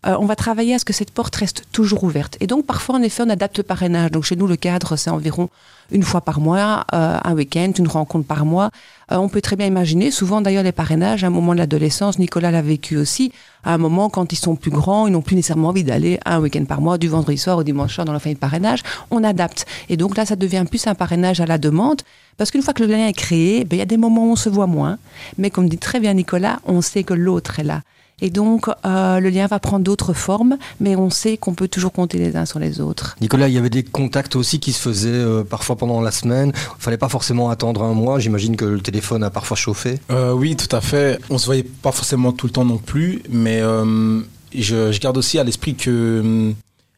Euh, 0.07 0.15
on 0.19 0.25
va 0.25 0.35
travailler 0.35 0.75
à 0.75 0.79
ce 0.79 0.85
que 0.85 0.93
cette 0.93 1.11
porte 1.11 1.35
reste 1.35 1.63
toujours 1.71 2.03
ouverte. 2.05 2.37
Et 2.39 2.47
donc, 2.47 2.65
parfois, 2.65 2.95
en 2.95 3.01
effet, 3.01 3.23
on 3.25 3.29
adapte 3.29 3.57
le 3.57 3.63
parrainage. 3.63 4.11
Donc, 4.11 4.23
chez 4.23 4.37
nous, 4.37 4.47
le 4.47 4.55
cadre, 4.55 4.95
c'est 4.95 5.09
environ 5.09 5.49
une 5.91 6.03
fois 6.03 6.21
par 6.21 6.39
mois, 6.39 6.85
euh, 6.93 7.17
un 7.23 7.33
week-end, 7.33 7.71
une 7.77 7.87
rencontre 7.87 8.25
par 8.25 8.45
mois. 8.45 8.69
Euh, 9.11 9.17
on 9.17 9.27
peut 9.27 9.41
très 9.41 9.55
bien 9.55 9.65
imaginer, 9.65 10.11
souvent 10.11 10.39
d'ailleurs, 10.39 10.63
les 10.63 10.71
parrainages, 10.71 11.23
à 11.23 11.27
un 11.27 11.31
moment 11.31 11.53
de 11.53 11.57
l'adolescence, 11.57 12.19
Nicolas 12.19 12.51
l'a 12.51 12.61
vécu 12.61 12.95
aussi, 12.95 13.33
à 13.63 13.73
un 13.73 13.77
moment, 13.77 14.09
quand 14.09 14.31
ils 14.31 14.37
sont 14.37 14.55
plus 14.55 14.71
grands, 14.71 15.07
ils 15.07 15.11
n'ont 15.11 15.21
plus 15.21 15.35
nécessairement 15.35 15.69
envie 15.69 15.83
d'aller 15.83 16.19
un 16.25 16.39
week-end 16.39 16.63
par 16.65 16.79
mois, 16.79 16.97
du 16.97 17.09
vendredi 17.09 17.37
soir 17.37 17.57
au 17.57 17.63
dimanche 17.63 17.95
soir 17.95 18.05
dans 18.05 18.13
la 18.13 18.19
fin 18.19 18.31
de 18.31 18.37
parrainage. 18.37 18.83
On 19.11 19.23
adapte. 19.23 19.65
Et 19.89 19.97
donc 19.97 20.15
là, 20.15 20.25
ça 20.25 20.35
devient 20.35 20.63
plus 20.69 20.85
un 20.87 20.95
parrainage 20.95 21.41
à 21.41 21.45
la 21.45 21.57
demande. 21.57 22.01
Parce 22.37 22.51
qu'une 22.51 22.61
fois 22.61 22.73
que 22.73 22.83
le 22.83 22.89
lien 22.89 23.07
est 23.07 23.13
créé, 23.13 23.65
ben, 23.65 23.75
il 23.75 23.79
y 23.79 23.81
a 23.81 23.85
des 23.85 23.97
moments 23.97 24.27
où 24.27 24.31
on 24.31 24.35
se 24.37 24.47
voit 24.47 24.67
moins. 24.67 24.97
Mais 25.37 25.49
comme 25.49 25.67
dit 25.67 25.77
très 25.77 25.99
bien 25.99 26.13
Nicolas, 26.13 26.59
on 26.65 26.81
sait 26.81 27.03
que 27.03 27.13
l'autre 27.13 27.59
est 27.59 27.63
là. 27.63 27.81
Et 28.21 28.29
donc, 28.29 28.67
euh, 28.85 29.19
le 29.19 29.29
lien 29.29 29.47
va 29.47 29.59
prendre 29.59 29.83
d'autres 29.83 30.13
formes, 30.13 30.57
mais 30.79 30.95
on 30.95 31.09
sait 31.09 31.37
qu'on 31.37 31.53
peut 31.53 31.67
toujours 31.67 31.91
compter 31.91 32.17
les 32.17 32.35
uns 32.35 32.45
sur 32.45 32.59
les 32.59 32.81
autres. 32.81 33.15
Nicolas, 33.21 33.47
il 33.47 33.53
y 33.53 33.57
avait 33.57 33.69
des 33.69 33.83
contacts 33.83 34.35
aussi 34.35 34.59
qui 34.59 34.71
se 34.71 34.81
faisaient 34.81 35.09
euh, 35.09 35.43
parfois 35.43 35.75
pendant 35.75 36.01
la 36.01 36.11
semaine. 36.11 36.51
Il 36.55 36.81
fallait 36.81 36.97
pas 36.97 37.09
forcément 37.09 37.49
attendre 37.49 37.83
un 37.83 37.93
mois. 37.93 38.19
J'imagine 38.19 38.55
que 38.55 38.65
le 38.65 38.81
téléphone 38.81 39.23
a 39.23 39.29
parfois 39.29 39.57
chauffé. 39.57 39.99
Euh, 40.11 40.33
oui, 40.33 40.55
tout 40.55 40.73
à 40.75 40.81
fait. 40.81 41.19
On 41.29 41.37
se 41.37 41.45
voyait 41.45 41.63
pas 41.63 41.91
forcément 41.91 42.31
tout 42.31 42.47
le 42.47 42.51
temps 42.51 42.65
non 42.65 42.77
plus, 42.77 43.21
mais 43.29 43.61
je, 44.53 44.91
je, 44.91 44.99
garde 44.99 45.17
aussi 45.17 45.39
à 45.39 45.43
l'esprit 45.43 45.75
que, 45.75 46.51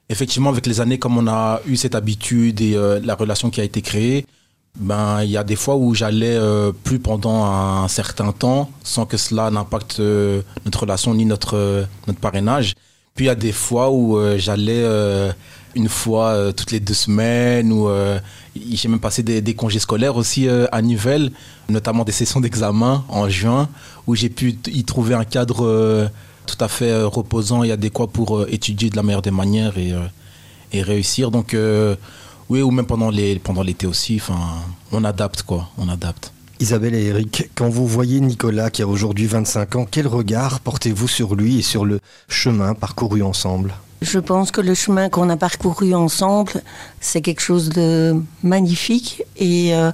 effectivement, 0.10 0.50
avec 0.50 0.66
les 0.66 0.82
années, 0.82 0.98
comme 0.98 1.18
on 1.18 1.28
a 1.28 1.62
eu 1.68 1.76
cette 1.76 1.96
habitude 1.96 2.62
et 2.62 2.76
la 3.04 3.16
relation 3.16 3.50
qui 3.50 3.62
a 3.62 3.64
été 3.64 3.82
créée, 3.82 4.26
ben, 4.80 5.22
il 5.24 5.30
y 5.30 5.38
a 5.38 5.44
des 5.44 5.56
fois 5.56 5.76
où 5.76 5.94
j'allais 5.94 6.36
euh, 6.36 6.72
plus 6.72 7.00
pendant 7.00 7.44
un 7.46 7.88
certain 7.88 8.32
temps 8.32 8.72
sans 8.84 9.06
que 9.06 9.18
cela 9.18 9.52
n'impacte 9.52 10.00
euh, 10.00 10.42
notre 10.66 10.82
relation 10.82 11.14
ni 11.14 11.26
notre, 11.26 11.58
euh, 11.58 11.84
notre 12.08 12.20
parrainage. 12.20 12.76
Puis 13.16 13.26
il 13.26 13.28
y 13.28 13.32
a 13.32 13.36
des 13.36 13.52
fois 13.52 13.92
où 13.92 14.18
j'allais 14.38 14.86
une 15.76 15.90
fois 15.90 16.54
toutes 16.54 16.72
les 16.72 16.80
deux 16.80 16.94
semaines 16.94 17.74
ou 17.74 17.90
j'ai 18.56 18.88
même 18.88 19.02
passé 19.02 19.22
des, 19.22 19.54
congés 19.54 19.80
scolaires 19.80 20.16
aussi 20.16 20.48
à 20.48 20.82
Nivelles, 20.82 21.34
notamment 21.68 22.06
des 22.06 22.14
sessions 22.14 22.40
d'examen 22.40 23.04
en 23.10 23.28
juin 23.28 23.68
où 24.08 24.16
j'ai 24.16 24.30
pu 24.30 24.58
y 24.68 24.86
trouver 24.86 25.14
un 25.14 25.26
cadre 25.26 26.10
tout 26.46 26.56
à 26.64 26.70
fait 26.70 27.04
reposant 27.04 27.64
et 27.64 27.74
adéquat 27.74 28.08
pour 28.08 28.48
étudier 28.48 28.90
de 28.90 28.96
la 28.96 29.04
meilleure 29.04 29.22
des 29.22 29.30
manières 29.30 29.78
et, 29.78 29.94
et 30.72 30.82
réussir. 30.82 31.32
Donc 31.32 31.54
oui, 32.52 32.62
ou 32.62 32.70
même 32.70 32.86
pendant 32.86 33.10
les 33.10 33.40
pendant 33.40 33.64
l'été 33.64 33.88
aussi. 33.88 34.18
Enfin, 34.22 34.40
on 34.92 35.06
adapte 35.06 35.44
quoi, 35.44 35.70
on 35.78 35.88
adapte. 35.88 36.34
Isabelle 36.60 36.94
et 36.96 37.06
Eric, 37.06 37.50
quand 37.56 37.70
vous 37.70 37.88
voyez 37.88 38.20
Nicolas 38.20 38.70
qui 38.70 38.82
a 38.82 38.88
aujourd'hui 38.88 39.26
25 39.26 39.76
ans, 39.78 39.88
quel 39.90 40.06
regard 40.06 40.60
portez-vous 40.60 41.08
sur 41.08 41.36
lui 41.36 41.60
et 41.60 41.62
sur 41.62 41.86
le 41.86 42.02
chemin 42.28 42.74
parcouru 42.74 43.24
ensemble? 43.24 43.74
Je 44.02 44.20
pense 44.20 44.52
que 44.52 44.60
le 44.60 44.74
chemin 44.74 45.08
qu'on 45.08 45.30
a 45.30 45.38
parcouru 45.38 45.94
ensemble, 45.96 46.62
c'est 47.00 47.22
quelque 47.22 47.40
chose 47.40 47.70
de 47.70 48.22
magnifique 48.44 49.24
et 49.38 49.74
euh, 49.74 49.92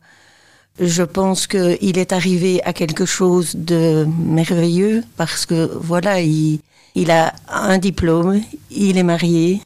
je 0.79 1.03
pense 1.03 1.45
qu'il 1.45 1.97
est 1.99 2.11
arrivé 2.11 2.63
à 2.63 2.73
quelque 2.73 3.05
chose 3.05 3.55
de 3.55 4.07
merveilleux 4.17 5.03
parce 5.15 5.45
que 5.45 5.71
voilà, 5.79 6.21
il, 6.21 6.59
il 6.95 7.11
a 7.11 7.35
un 7.49 7.77
diplôme, 7.77 8.41
il 8.71 8.97
est 8.97 9.03
marié, 9.03 9.61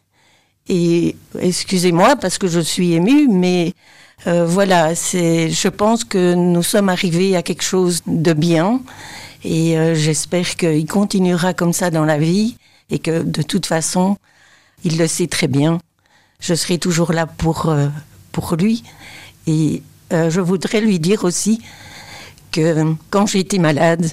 et 0.68 1.16
excusez-moi 1.40 2.16
parce 2.16 2.38
que 2.38 2.48
je 2.48 2.60
suis 2.60 2.94
émue, 2.94 3.28
mais 3.28 3.74
euh, 4.28 4.46
voilà, 4.46 4.94
c'est, 4.96 5.50
je 5.50 5.68
pense 5.68 6.04
que 6.04 6.36
nous 6.36 6.64
sommes 6.64 6.90
arrivés 6.90 7.36
à 7.36 7.42
quelque 7.42 7.64
chose 7.64 8.02
de 8.06 8.34
bien 8.34 8.82
et 9.44 9.78
euh, 9.78 9.96
j'espère 9.96 10.56
qu'il 10.56 10.86
continuera 10.86 11.54
comme 11.54 11.74
ça 11.74 11.90
dans 11.90 12.06
la 12.06 12.20
vie 12.20 12.58
et 12.92 13.00
que 13.00 13.24
de 13.24 13.42
toute 13.42 13.66
façon, 13.66 14.18
il 14.84 14.98
le 14.98 15.08
sait 15.08 15.28
très 15.28 15.48
bien. 15.48 15.80
Je 16.40 16.54
serai 16.54 16.78
toujours 16.78 17.14
là 17.14 17.26
pour, 17.26 17.70
euh, 17.70 17.88
pour 18.32 18.56
lui. 18.56 18.84
Et 19.48 19.82
je 20.12 20.42
voudrais 20.42 20.82
lui 20.82 21.00
dire 21.00 21.24
aussi 21.24 21.62
que 22.52 22.94
quand 23.10 23.26
j'étais 23.28 23.60
malade, 23.60 24.12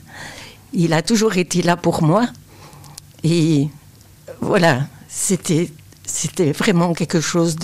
il 0.73 0.93
a 0.93 1.03
toujours 1.03 1.37
été 1.37 1.61
là 1.61 1.77
pour 1.77 2.03
moi. 2.03 2.29
Et 3.25 3.69
voilà, 4.41 4.87
c'était 5.09 5.71
c'était 6.09 6.53
vraiment 6.53 6.95
quelque 6.95 7.21
chose 7.21 7.57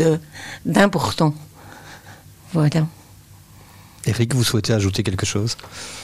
d'important. 0.64 1.34
Voilà. 2.52 2.86
Eric, 4.06 4.34
vous 4.34 4.44
souhaitez 4.44 4.72
ajouter 4.74 5.02
quelque 5.02 5.26
chose? 5.26 5.56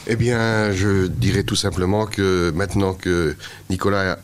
Eh 0.07 0.17
bien, 0.17 0.73
je 0.73 1.07
dirais 1.07 1.45
tout 1.45 1.55
simplement 1.55 2.07
que 2.07 2.51
maintenant 2.55 2.95
que 2.95 3.37
Nicolas 3.69 4.19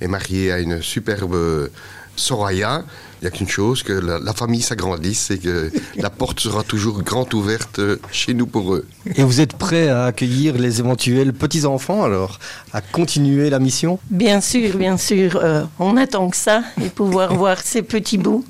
est 0.00 0.06
marié 0.06 0.52
à 0.52 0.58
une 0.58 0.82
superbe 0.82 1.70
Soraya, 2.20 2.84
il 3.20 3.24
n'y 3.24 3.28
a 3.28 3.30
qu'une 3.30 3.48
chose, 3.48 3.82
que 3.82 3.92
la, 3.92 4.32
famille 4.32 4.62
s'agrandisse 4.62 5.30
et 5.30 5.38
que 5.38 5.70
la 5.96 6.10
porte 6.20 6.40
sera 6.40 6.62
toujours 6.62 7.02
grande 7.02 7.34
ouverte 7.34 7.80
chez 8.12 8.32
nous 8.32 8.46
pour 8.46 8.74
eux. 8.74 8.86
Et 9.14 9.22
vous 9.22 9.40
êtes 9.40 9.54
prêt 9.54 9.88
à 9.88 10.04
accueillir 10.04 10.56
les 10.56 10.80
éventuels 10.80 11.32
petits-enfants 11.32 12.02
alors, 12.02 12.38
à 12.72 12.80
continuer 12.80 13.50
la 13.50 13.58
mission? 13.58 13.98
Bien 14.10 14.40
sûr, 14.40 14.76
bien 14.76 14.96
sûr. 14.96 15.36
Euh, 15.36 15.64
on 15.78 15.96
attend 15.96 16.30
que 16.30 16.36
ça 16.36 16.62
et 16.82 16.88
pouvoir 16.88 17.34
voir 17.42 17.58
ces 17.60 17.82
petits 17.82 18.18
bouts. 18.18 18.44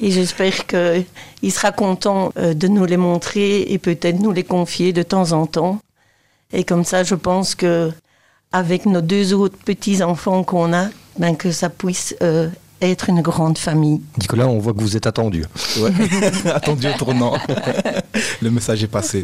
Et 0.00 0.10
j'espère 0.10 0.66
qu'il 0.66 1.52
sera 1.52 1.72
content 1.72 2.32
euh, 2.36 2.54
de 2.54 2.68
nous 2.68 2.84
les 2.84 2.96
montrer 2.96 3.62
et 3.62 3.78
peut-être 3.78 4.20
nous 4.20 4.32
les 4.32 4.44
confier 4.44 4.92
de 4.92 5.02
temps 5.02 5.32
en 5.32 5.46
temps. 5.46 5.80
Et 6.52 6.64
comme 6.64 6.84
ça, 6.84 7.02
je 7.02 7.14
pense 7.14 7.54
que 7.54 7.90
avec 8.52 8.86
nos 8.86 9.00
deux 9.00 9.32
autres 9.32 9.56
petits-enfants 9.64 10.44
qu'on 10.44 10.72
a, 10.72 10.88
ben 11.18 11.36
que 11.36 11.50
ça 11.50 11.70
puisse 11.70 12.14
euh, 12.22 12.48
être 12.90 13.08
une 13.08 13.22
grande 13.22 13.58
famille. 13.58 14.00
Nicolas, 14.18 14.48
on 14.48 14.58
voit 14.58 14.72
que 14.72 14.80
vous 14.80 14.96
êtes 14.96 15.06
attendu. 15.06 15.44
attendu 16.46 16.88
au 16.88 16.92
tournant. 16.92 17.36
Le 18.40 18.50
message 18.50 18.82
est 18.82 18.88
passé. 18.88 19.22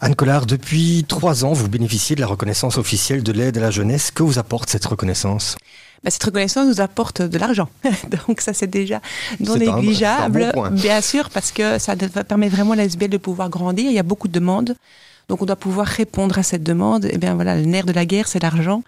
Anne 0.00 0.16
Collard, 0.16 0.46
depuis 0.46 1.04
trois 1.06 1.44
ans, 1.44 1.52
vous 1.52 1.68
bénéficiez 1.68 2.16
de 2.16 2.20
la 2.20 2.26
reconnaissance 2.26 2.76
officielle 2.76 3.22
de 3.22 3.30
l'aide 3.30 3.58
à 3.58 3.60
la 3.60 3.70
jeunesse. 3.70 4.10
Que 4.10 4.24
vous 4.24 4.38
apporte 4.38 4.68
cette 4.68 4.84
reconnaissance? 4.84 5.56
Bah, 6.02 6.10
cette 6.10 6.24
reconnaissance 6.24 6.66
nous 6.66 6.80
apporte 6.80 7.22
de 7.22 7.38
l'argent. 7.38 7.68
Donc 8.26 8.40
ça, 8.40 8.52
c'est 8.52 8.66
déjà 8.66 9.00
non 9.38 9.56
négligeable, 9.56 10.52
bien 10.72 11.00
sûr, 11.00 11.30
parce 11.30 11.52
que 11.52 11.78
ça 11.78 11.94
permet 12.26 12.48
vraiment 12.48 12.72
à 12.72 12.76
la 12.76 12.84
SBL 12.84 13.10
de 13.10 13.16
pouvoir 13.16 13.48
grandir. 13.48 13.86
Il 13.86 13.94
y 13.94 14.00
a 14.00 14.02
beaucoup 14.02 14.26
de 14.26 14.32
demandes. 14.32 14.74
Donc 15.28 15.40
on 15.40 15.46
doit 15.46 15.56
pouvoir 15.56 15.86
répondre 15.86 16.36
à 16.36 16.42
cette 16.42 16.64
demande. 16.64 17.04
Et 17.04 17.12
eh 17.12 17.18
bien 17.18 17.34
voilà, 17.36 17.54
le 17.54 17.62
nerf 17.64 17.86
de 17.86 17.92
la 17.92 18.04
guerre, 18.04 18.26
c'est 18.26 18.42
l'argent. 18.42 18.82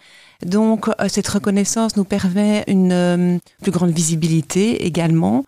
Donc 0.44 0.88
euh, 0.88 1.08
cette 1.08 1.28
reconnaissance 1.28 1.96
nous 1.96 2.04
permet 2.04 2.64
une 2.66 2.92
euh, 2.92 3.38
plus 3.62 3.72
grande 3.72 3.90
visibilité 3.90 4.86
également 4.86 5.44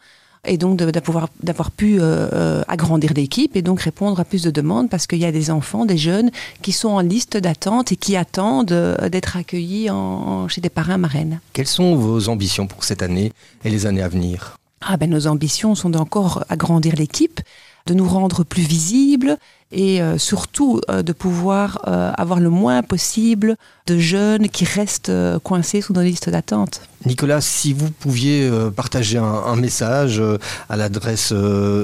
et 0.47 0.57
donc 0.57 0.77
d'avoir 0.79 1.71
pu 1.71 2.01
euh, 2.01 2.29
euh, 2.33 2.63
agrandir 2.69 3.13
l'équipe 3.15 3.57
et 3.57 3.63
donc 3.63 3.81
répondre 3.81 4.19
à 4.21 4.25
plus 4.25 4.43
de 4.43 4.51
demandes 4.51 4.89
parce 4.89 5.07
qu'il 5.07 5.19
y 5.19 5.25
a 5.25 5.33
des 5.33 5.51
enfants, 5.51 5.85
des 5.85 5.99
jeunes 5.99 6.31
qui 6.63 6.73
sont 6.73 6.89
en 6.89 7.01
liste 7.01 7.37
d'attente 7.37 7.93
et 7.93 7.97
qui 7.97 8.17
attendent 8.17 8.73
euh, 8.73 9.09
d'être 9.09 9.37
accueillis 9.37 9.91
en, 9.91 10.49
chez 10.49 10.61
des 10.61 10.71
parrains 10.71 10.99
marraines. 10.99 11.41
Quelles 11.53 11.67
sont 11.67 11.97
vos 11.97 12.29
ambitions 12.29 12.67
pour 12.67 12.85
cette 12.85 13.03
année 13.03 13.33
et 13.65 13.71
les 13.71 13.87
années 13.87 14.03
à 14.03 14.09
venir? 14.09 14.57
Ah 14.81 14.97
ben, 14.97 15.11
Nos 15.11 15.27
ambitions 15.27 15.75
sont 15.75 15.91
d'encore 15.91 16.45
agrandir 16.49 16.95
l'équipe, 16.97 17.41
de 17.87 17.95
nous 17.95 18.09
rendre 18.09 18.45
plus 18.45 18.63
visibles 18.63 19.39
et 19.73 20.01
euh, 20.01 20.17
surtout 20.17 20.81
euh, 20.91 21.03
de 21.03 21.13
pouvoir 21.13 21.81
euh, 21.87 22.13
avoir 22.17 22.39
le 22.41 22.51
moins 22.51 22.83
possible 22.83 23.57
de 23.87 23.99
jeunes 23.99 24.49
qui 24.49 24.65
restent 24.65 25.13
coincés 25.43 25.81
sous 25.81 25.93
nos 25.93 26.03
listes 26.03 26.31
d'attente. 26.31 26.83
Nicolas, 27.05 27.41
si 27.41 27.73
vous 27.73 27.91
pouviez 27.91 28.51
partager 28.75 29.17
un, 29.19 29.55
message 29.55 30.21
à 30.69 30.77
l'adresse 30.77 31.33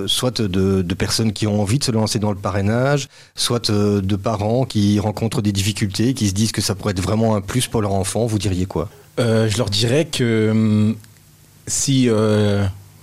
soit 0.06 0.40
de, 0.40 0.82
de, 0.82 0.94
personnes 0.94 1.32
qui 1.32 1.46
ont 1.46 1.60
envie 1.60 1.78
de 1.78 1.84
se 1.84 1.92
lancer 1.92 2.18
dans 2.18 2.32
le 2.32 2.36
parrainage, 2.36 3.08
soit 3.36 3.70
de 3.70 4.16
parents 4.16 4.64
qui 4.64 4.98
rencontrent 4.98 5.40
des 5.40 5.52
difficultés, 5.52 6.14
qui 6.14 6.28
se 6.28 6.34
disent 6.34 6.50
que 6.50 6.60
ça 6.60 6.74
pourrait 6.74 6.90
être 6.90 7.02
vraiment 7.02 7.36
un 7.36 7.40
plus 7.40 7.68
pour 7.68 7.82
leur 7.82 7.92
enfant, 7.92 8.26
vous 8.26 8.40
diriez 8.40 8.66
quoi? 8.66 8.88
Je 9.18 9.56
leur 9.58 9.70
dirais 9.70 10.06
que 10.06 10.50
hum, 10.50 10.96
si 11.68 12.08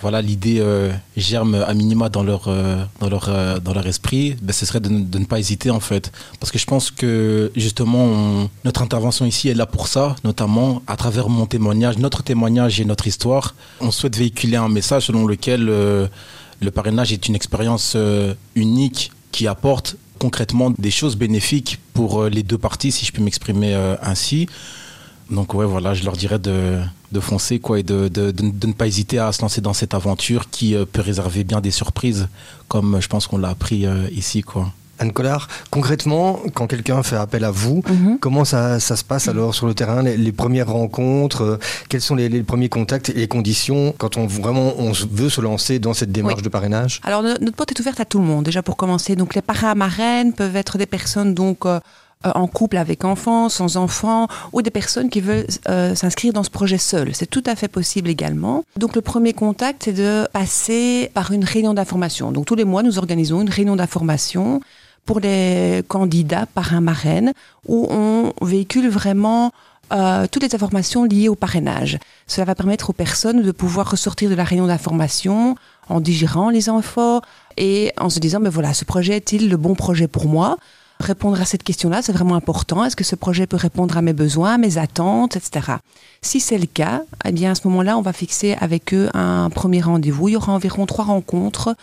voilà, 0.01 0.21
l'idée 0.21 0.59
euh, 0.59 0.91
germe 1.17 1.55
à 1.55 1.73
minima 1.73 2.09
dans 2.09 2.23
leur, 2.23 2.47
euh, 2.47 2.83
dans 2.99 3.09
leur, 3.09 3.27
euh, 3.27 3.59
dans 3.59 3.73
leur 3.73 3.85
esprit, 3.85 4.35
ben, 4.41 4.53
ce 4.53 4.65
serait 4.65 4.79
de, 4.79 4.89
ne 4.89 5.25
pas 5.25 5.39
hésiter 5.39 5.71
en 5.71 5.79
fait. 5.79 6.11
Parce 6.39 6.51
que 6.51 6.57
je 6.57 6.65
pense 6.65 6.89
que 6.89 7.51
justement, 7.55 8.49
notre 8.63 8.81
intervention 8.81 9.25
ici 9.25 9.49
est 9.49 9.53
là 9.53 9.65
pour 9.65 9.87
ça, 9.87 10.15
notamment 10.23 10.81
à 10.87 10.95
travers 10.95 11.29
mon 11.29 11.45
témoignage, 11.45 11.97
notre 11.97 12.23
témoignage 12.23 12.79
et 12.79 12.85
notre 12.85 13.07
histoire. 13.07 13.55
On 13.81 13.91
souhaite 13.91 14.15
véhiculer 14.15 14.57
un 14.57 14.69
message 14.69 15.07
selon 15.07 15.25
lequel 15.25 15.65
le 15.65 16.71
parrainage 16.73 17.11
est 17.11 17.27
une 17.27 17.35
expérience 17.35 17.97
unique 18.55 19.11
qui 19.31 19.47
apporte 19.47 19.97
concrètement 20.17 20.71
des 20.77 20.91
choses 20.91 21.15
bénéfiques 21.15 21.79
pour 21.93 22.25
les 22.25 22.43
deux 22.43 22.57
parties, 22.57 22.91
si 22.91 23.05
je 23.05 23.11
peux 23.11 23.21
m'exprimer 23.21 23.73
ainsi. 24.01 24.47
Donc 25.29 25.53
ouais, 25.53 25.65
voilà, 25.65 25.93
je 25.93 26.03
leur 26.03 26.17
dirais 26.17 26.39
de, 26.39 26.79
de 27.11 27.19
foncer 27.19 27.59
quoi 27.59 27.79
et 27.79 27.83
de, 27.83 28.07
de, 28.07 28.31
de, 28.31 28.67
ne 28.67 28.73
pas 28.73 28.87
hésiter 28.87 29.19
à 29.19 29.31
se 29.31 29.41
lancer 29.41 29.61
dans 29.61 29.73
cette 29.73 29.93
aventure 29.93 30.49
qui 30.49 30.75
euh, 30.75 30.85
peut 30.85 31.01
réserver 31.01 31.43
bien 31.43 31.61
des 31.61 31.71
surprises, 31.71 32.27
comme 32.67 32.95
euh, 32.95 33.01
je 33.01 33.07
pense 33.07 33.27
qu'on 33.27 33.37
l'a 33.37 33.49
appris 33.49 33.85
euh, 33.85 34.07
ici 34.11 34.41
quoi. 34.41 34.71
Anne 35.01 35.13
Collard, 35.13 35.47
concrètement, 35.71 36.39
quand 36.53 36.67
quelqu'un 36.67 37.01
fait 37.03 37.15
appel 37.15 37.45
à 37.45 37.51
vous, 37.51 37.81
mhm. 37.87 38.19
comment 38.19 38.43
ça, 38.43 38.81
ça, 38.81 38.97
se 38.97 39.05
passe 39.05 39.29
alors 39.29 39.55
sur 39.55 39.65
le 39.65 39.73
terrain 39.73 40.03
les, 40.03 40.31
premières 40.33 40.67
rencontres 40.67 41.57
Quels 41.87 42.01
sont 42.01 42.15
les, 42.15 42.43
premiers 42.43 42.67
contacts 42.67 43.09
et 43.09 43.13
les 43.13 43.27
conditions 43.29 43.95
quand 43.97 44.17
on 44.17 44.27
vraiment 44.27 44.73
on 44.77 44.91
veut 44.91 45.29
se 45.29 45.39
lancer 45.39 45.79
dans 45.79 45.93
cette 45.93 46.11
démarche 46.11 46.41
de 46.41 46.49
parrainage? 46.49 46.99
Alors 47.03 47.23
notre 47.23 47.53
porte 47.53 47.71
est 47.71 47.79
ouverte 47.79 48.01
à 48.01 48.05
tout 48.05 48.19
le 48.19 48.25
monde 48.25 48.43
déjà 48.43 48.61
pour 48.61 48.75
commencer. 48.75 49.15
Donc 49.15 49.35
les 49.35 49.41
parrains 49.41 49.73
marraines 49.73 50.33
peuvent 50.33 50.57
être 50.57 50.77
des 50.77 50.85
personnes 50.85 51.33
donc 51.33 51.65
euh, 51.65 51.79
en 52.25 52.47
couple 52.47 52.75
avec 52.75 53.05
enfants, 53.05 53.47
sans 53.47 53.77
enfants, 53.77 54.27
ou 54.51 54.61
des 54.61 54.71
personnes 54.71 55.09
qui 55.09 55.21
veulent 55.21 55.47
euh, 55.69 55.95
s'inscrire 55.95 56.33
dans 56.33 56.43
ce 56.43 56.49
projet 56.49 56.77
seul. 56.77 57.15
C'est 57.15 57.29
tout 57.29 57.43
à 57.45 57.55
fait 57.55 57.69
possible 57.69 58.09
également. 58.09 58.65
Donc 58.75 58.95
le 58.95 59.01
premier 59.01 59.31
contact, 59.31 59.83
c'est 59.85 59.93
de 59.93 60.27
passer 60.33 61.09
par 61.13 61.31
une 61.31 61.45
réunion 61.45 61.73
d'information. 61.73 62.33
Donc 62.33 62.45
tous 62.45 62.55
les 62.55 62.65
mois, 62.65 62.83
nous 62.83 62.97
organisons 62.97 63.39
une 63.41 63.49
réunion 63.49 63.77
d'information 63.77 64.59
pour 65.05 65.21
les 65.21 65.81
candidats 65.87 66.45
par 66.45 66.73
un 66.73 66.81
marraine, 66.81 67.31
où 67.67 67.87
on 67.89 68.33
véhicule 68.41 68.89
vraiment 68.89 69.53
euh, 69.93 70.27
toutes 70.29 70.43
les 70.43 70.53
informations 70.53 71.05
liées 71.05 71.29
au 71.29 71.35
parrainage. 71.35 71.99
Cela 72.27 72.43
va 72.43 72.53
permettre 72.53 72.89
aux 72.89 72.93
personnes 72.93 73.43
de 73.43 73.51
pouvoir 73.53 73.89
ressortir 73.89 74.29
de 74.29 74.35
la 74.35 74.43
réunion 74.43 74.67
d'information 74.67 75.55
en 75.87 76.01
digérant 76.01 76.49
les 76.49 76.67
infos 76.67 77.21
et 77.55 77.93
en 77.97 78.09
se 78.09 78.19
disant, 78.19 78.41
mais 78.41 78.49
voilà, 78.49 78.73
ce 78.73 78.83
projet 78.83 79.15
est-il 79.15 79.49
le 79.49 79.55
bon 79.55 79.73
projet 79.73 80.09
pour 80.09 80.27
moi? 80.27 80.57
Répondre 80.99 81.39
à 81.39 81.45
cette 81.45 81.63
question-là, 81.63 82.01
c'est 82.01 82.11
vraiment 82.11 82.35
important. 82.35 82.83
Est-ce 82.83 82.95
que 82.95 83.05
ce 83.05 83.15
projet 83.15 83.47
peut 83.47 83.57
répondre 83.57 83.97
à 83.97 84.01
mes 84.01 84.13
besoins, 84.13 84.57
mes 84.57 84.77
attentes, 84.77 85.37
etc. 85.37 85.77
Si 86.21 86.41
c'est 86.41 86.57
le 86.57 86.65
cas, 86.65 87.03
eh 87.23 87.31
bien 87.31 87.51
à 87.51 87.55
ce 87.55 87.67
moment-là, 87.67 87.97
on 87.97 88.01
va 88.01 88.11
fixer 88.11 88.55
avec 88.59 88.93
eux 88.93 89.09
un 89.13 89.49
premier 89.49 89.81
rendez-vous. 89.81 90.27
Il 90.27 90.33
y 90.33 90.35
aura 90.35 90.51
environ 90.51 90.85
trois 90.85 91.05
rencontres 91.05 91.75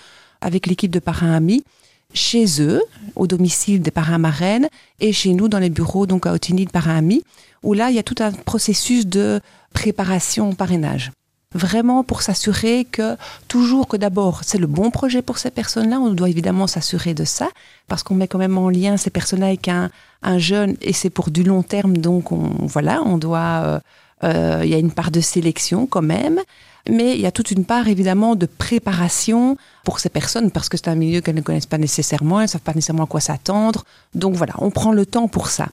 avec 0.43 0.67
l'équipe 0.67 0.91
de 0.91 0.99
parrains 0.99 1.33
amis 1.33 1.65
chez 2.13 2.63
eux, 2.63 2.83
au 3.15 3.27
domicile 3.27 3.83
des 3.83 3.91
parrains 3.91 4.19
marraines, 4.19 4.69
et 5.01 5.13
chez 5.13 5.33
nous 5.33 5.49
dans 5.49 5.59
les 5.59 5.71
bureaux, 5.71 6.07
donc 6.07 6.27
à 6.27 6.33
Otigny 6.33 6.65
de 6.65 6.71
parrains 6.71 6.97
amis, 6.97 7.23
où 7.63 7.73
là, 7.73 7.91
il 7.91 7.97
y 7.97 7.99
a 7.99 8.03
tout 8.03 8.15
un 8.21 8.33
processus 8.33 9.07
de 9.07 9.41
préparation 9.73 10.51
au 10.51 10.55
parrainage 10.55 11.11
vraiment 11.57 12.05
pour 12.05 12.23
s'assurer 12.23 12.85
que 12.85 13.17
toujours 13.49 13.89
que 13.89 13.97
d'abord 13.97 14.41
c'est 14.45 14.59
le 14.59 14.67
bon 14.67 14.91
projet 14.91 15.23
pour 15.23 15.39
ces 15.39 15.51
personnes-là, 15.51 15.99
on 15.99 16.11
doit 16.13 16.29
évidemment 16.29 16.67
s'assurer 16.67 17.15
de 17.15 17.25
ça 17.25 17.49
parce 17.89 18.03
qu'on 18.03 18.15
met 18.15 18.29
quand 18.29 18.39
même 18.39 18.59
en 18.59 18.69
lien 18.69 18.97
ces 18.97 19.11
personnes-là 19.11 19.47
avec 19.47 19.69
un, 19.69 19.91
jeune 20.39 20.77
et 20.83 20.93
c'est 20.93 21.11
pour 21.11 21.31
du 21.31 21.45
long 21.45 21.63
terme 21.63 21.99
donc 21.99 22.33
on 22.33 22.51
voilà 22.67 23.01
on 23.05 23.17
doit 23.17 23.63
euh, 23.65 23.81
euh, 24.25 24.63
il 24.65 24.71
y 24.71 24.75
a 24.75 24.79
une 24.79 24.91
part 24.91 25.13
de 25.13 25.21
sélection 25.21 25.87
quand 25.87 26.03
même 26.03 26.41
mais 26.89 27.15
il 27.15 27.21
y 27.21 27.27
a 27.27 27.33
toute 27.33 27.51
une 27.51 27.65
part 27.65 27.89
évidemment 27.89 28.35
de 28.37 28.47
préparation 28.47 29.57
pour 29.85 30.01
ces 30.01 30.09
personnes 30.09 30.51
parce 30.51 30.69
que 30.69 30.77
c'est 30.77 30.89
un 30.89 30.95
milieu 30.95 31.21
qu'elles 31.21 31.35
ne 31.35 31.41
connaissent 31.41 31.67
pas 31.67 31.79
nécessairement, 31.79 32.41
elles 32.41 32.47
ne 32.47 32.51
savent 32.51 32.61
pas 32.61 32.75
nécessairement 32.75 33.05
à 33.05 33.07
quoi 33.07 33.21
s'attendre. 33.21 33.85
Donc 34.15 34.35
voilà, 34.35 34.55
on 34.59 34.71
prend 34.71 34.93
le 34.93 35.07
temps 35.07 35.29
pour 35.29 35.49
ça. 35.49 35.69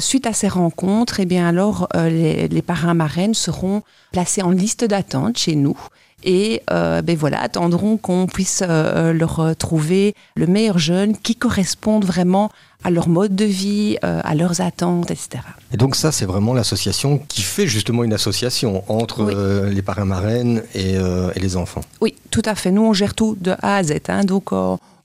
Suite 0.00 0.26
à 0.26 0.34
ces 0.34 0.48
rencontres, 0.48 1.20
eh 1.20 1.24
bien 1.24 1.48
alors 1.48 1.88
euh, 1.96 2.10
les, 2.10 2.48
les, 2.48 2.62
parrains 2.62 2.92
marraines 2.92 3.32
seront 3.32 3.82
placés 4.12 4.42
en 4.42 4.50
liste 4.50 4.84
d'attente 4.84 5.38
chez 5.38 5.54
nous 5.54 5.78
et 6.22 6.62
euh, 6.70 7.00
ben 7.02 7.16
voilà 7.16 7.40
attendront 7.40 7.96
qu'on 7.96 8.26
puisse 8.26 8.62
euh, 8.66 9.14
leur 9.14 9.56
trouver 9.56 10.14
le 10.34 10.46
meilleur 10.46 10.78
jeune 10.78 11.16
qui 11.16 11.34
corresponde 11.34 12.04
vraiment 12.04 12.50
à 12.84 12.90
leur 12.90 13.08
mode 13.08 13.34
de 13.34 13.44
vie, 13.46 13.96
à 14.02 14.34
leurs 14.36 14.60
attentes, 14.60 15.10
etc. 15.10 15.42
Et 15.72 15.76
donc 15.76 15.96
ça, 15.96 16.12
c'est 16.12 16.26
vraiment 16.26 16.54
l'association 16.54 17.18
qui 17.26 17.42
fait 17.42 17.66
justement 17.66 18.04
une 18.04 18.12
association 18.12 18.84
entre 18.86 19.24
les 19.68 19.82
parrains 19.82 20.04
marraines 20.04 20.62
et, 20.72 20.92
et, 20.92 21.40
les 21.40 21.56
enfants. 21.56 21.80
Oui, 22.00 22.14
tout 22.30 22.42
à 22.44 22.54
fait. 22.54 22.70
Nous, 22.70 22.82
on 22.82 22.92
gère 22.92 23.14
tout 23.14 23.36
de 23.40 23.52
A 23.60 23.76
à 23.76 23.82
Z. 23.82 23.94
Hein, 24.08 24.22
donc 24.22 24.52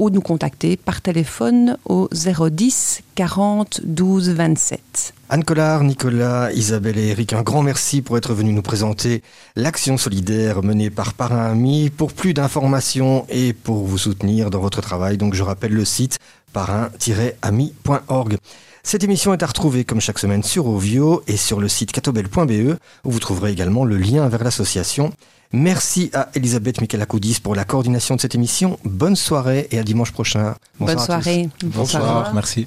ou 0.00 0.08
nous 0.08 0.22
contacter 0.22 0.78
par 0.78 1.02
téléphone 1.02 1.76
au 1.84 2.08
010 2.12 3.02
40 3.14 3.82
12 3.84 4.30
27. 4.30 5.12
Anne 5.28 5.44
Collard, 5.44 5.84
Nicolas, 5.84 6.50
Isabelle 6.52 6.96
et 6.98 7.08
Eric, 7.08 7.34
un 7.34 7.42
grand 7.42 7.62
merci 7.62 8.00
pour 8.00 8.16
être 8.16 8.32
venus 8.32 8.54
nous 8.54 8.62
présenter 8.62 9.22
l'action 9.56 9.98
solidaire 9.98 10.62
menée 10.62 10.88
par 10.88 11.12
Parrain 11.12 11.50
Ami. 11.50 11.90
Pour 11.90 12.14
plus 12.14 12.32
d'informations 12.32 13.26
et 13.28 13.52
pour 13.52 13.84
vous 13.84 13.98
soutenir 13.98 14.48
dans 14.48 14.60
votre 14.60 14.80
travail, 14.80 15.18
donc 15.18 15.34
je 15.34 15.42
rappelle 15.42 15.74
le 15.74 15.84
site 15.84 16.18
parrain-ami.org. 16.54 18.38
Cette 18.82 19.04
émission 19.04 19.34
est 19.34 19.42
à 19.42 19.46
retrouver 19.46 19.84
comme 19.84 20.00
chaque 20.00 20.18
semaine 20.18 20.42
sur 20.42 20.66
Ovio 20.66 21.22
et 21.26 21.36
sur 21.36 21.60
le 21.60 21.68
site 21.68 21.92
catobel.be 21.92 22.78
où 23.04 23.10
vous 23.10 23.20
trouverez 23.20 23.52
également 23.52 23.84
le 23.84 23.98
lien 23.98 24.26
vers 24.30 24.42
l'association. 24.42 25.12
Merci 25.52 26.10
à 26.14 26.28
Elisabeth 26.34 26.80
Michelakoudis 26.80 27.40
pour 27.42 27.54
la 27.54 27.64
coordination 27.64 28.14
de 28.14 28.20
cette 28.20 28.34
émission. 28.34 28.78
Bonne 28.84 29.16
soirée 29.16 29.66
et 29.70 29.78
à 29.78 29.82
dimanche 29.82 30.12
prochain. 30.12 30.54
Bonne 30.78 30.98
soirée. 30.98 31.48
Bonsoir. 31.64 32.32
Merci. 32.34 32.66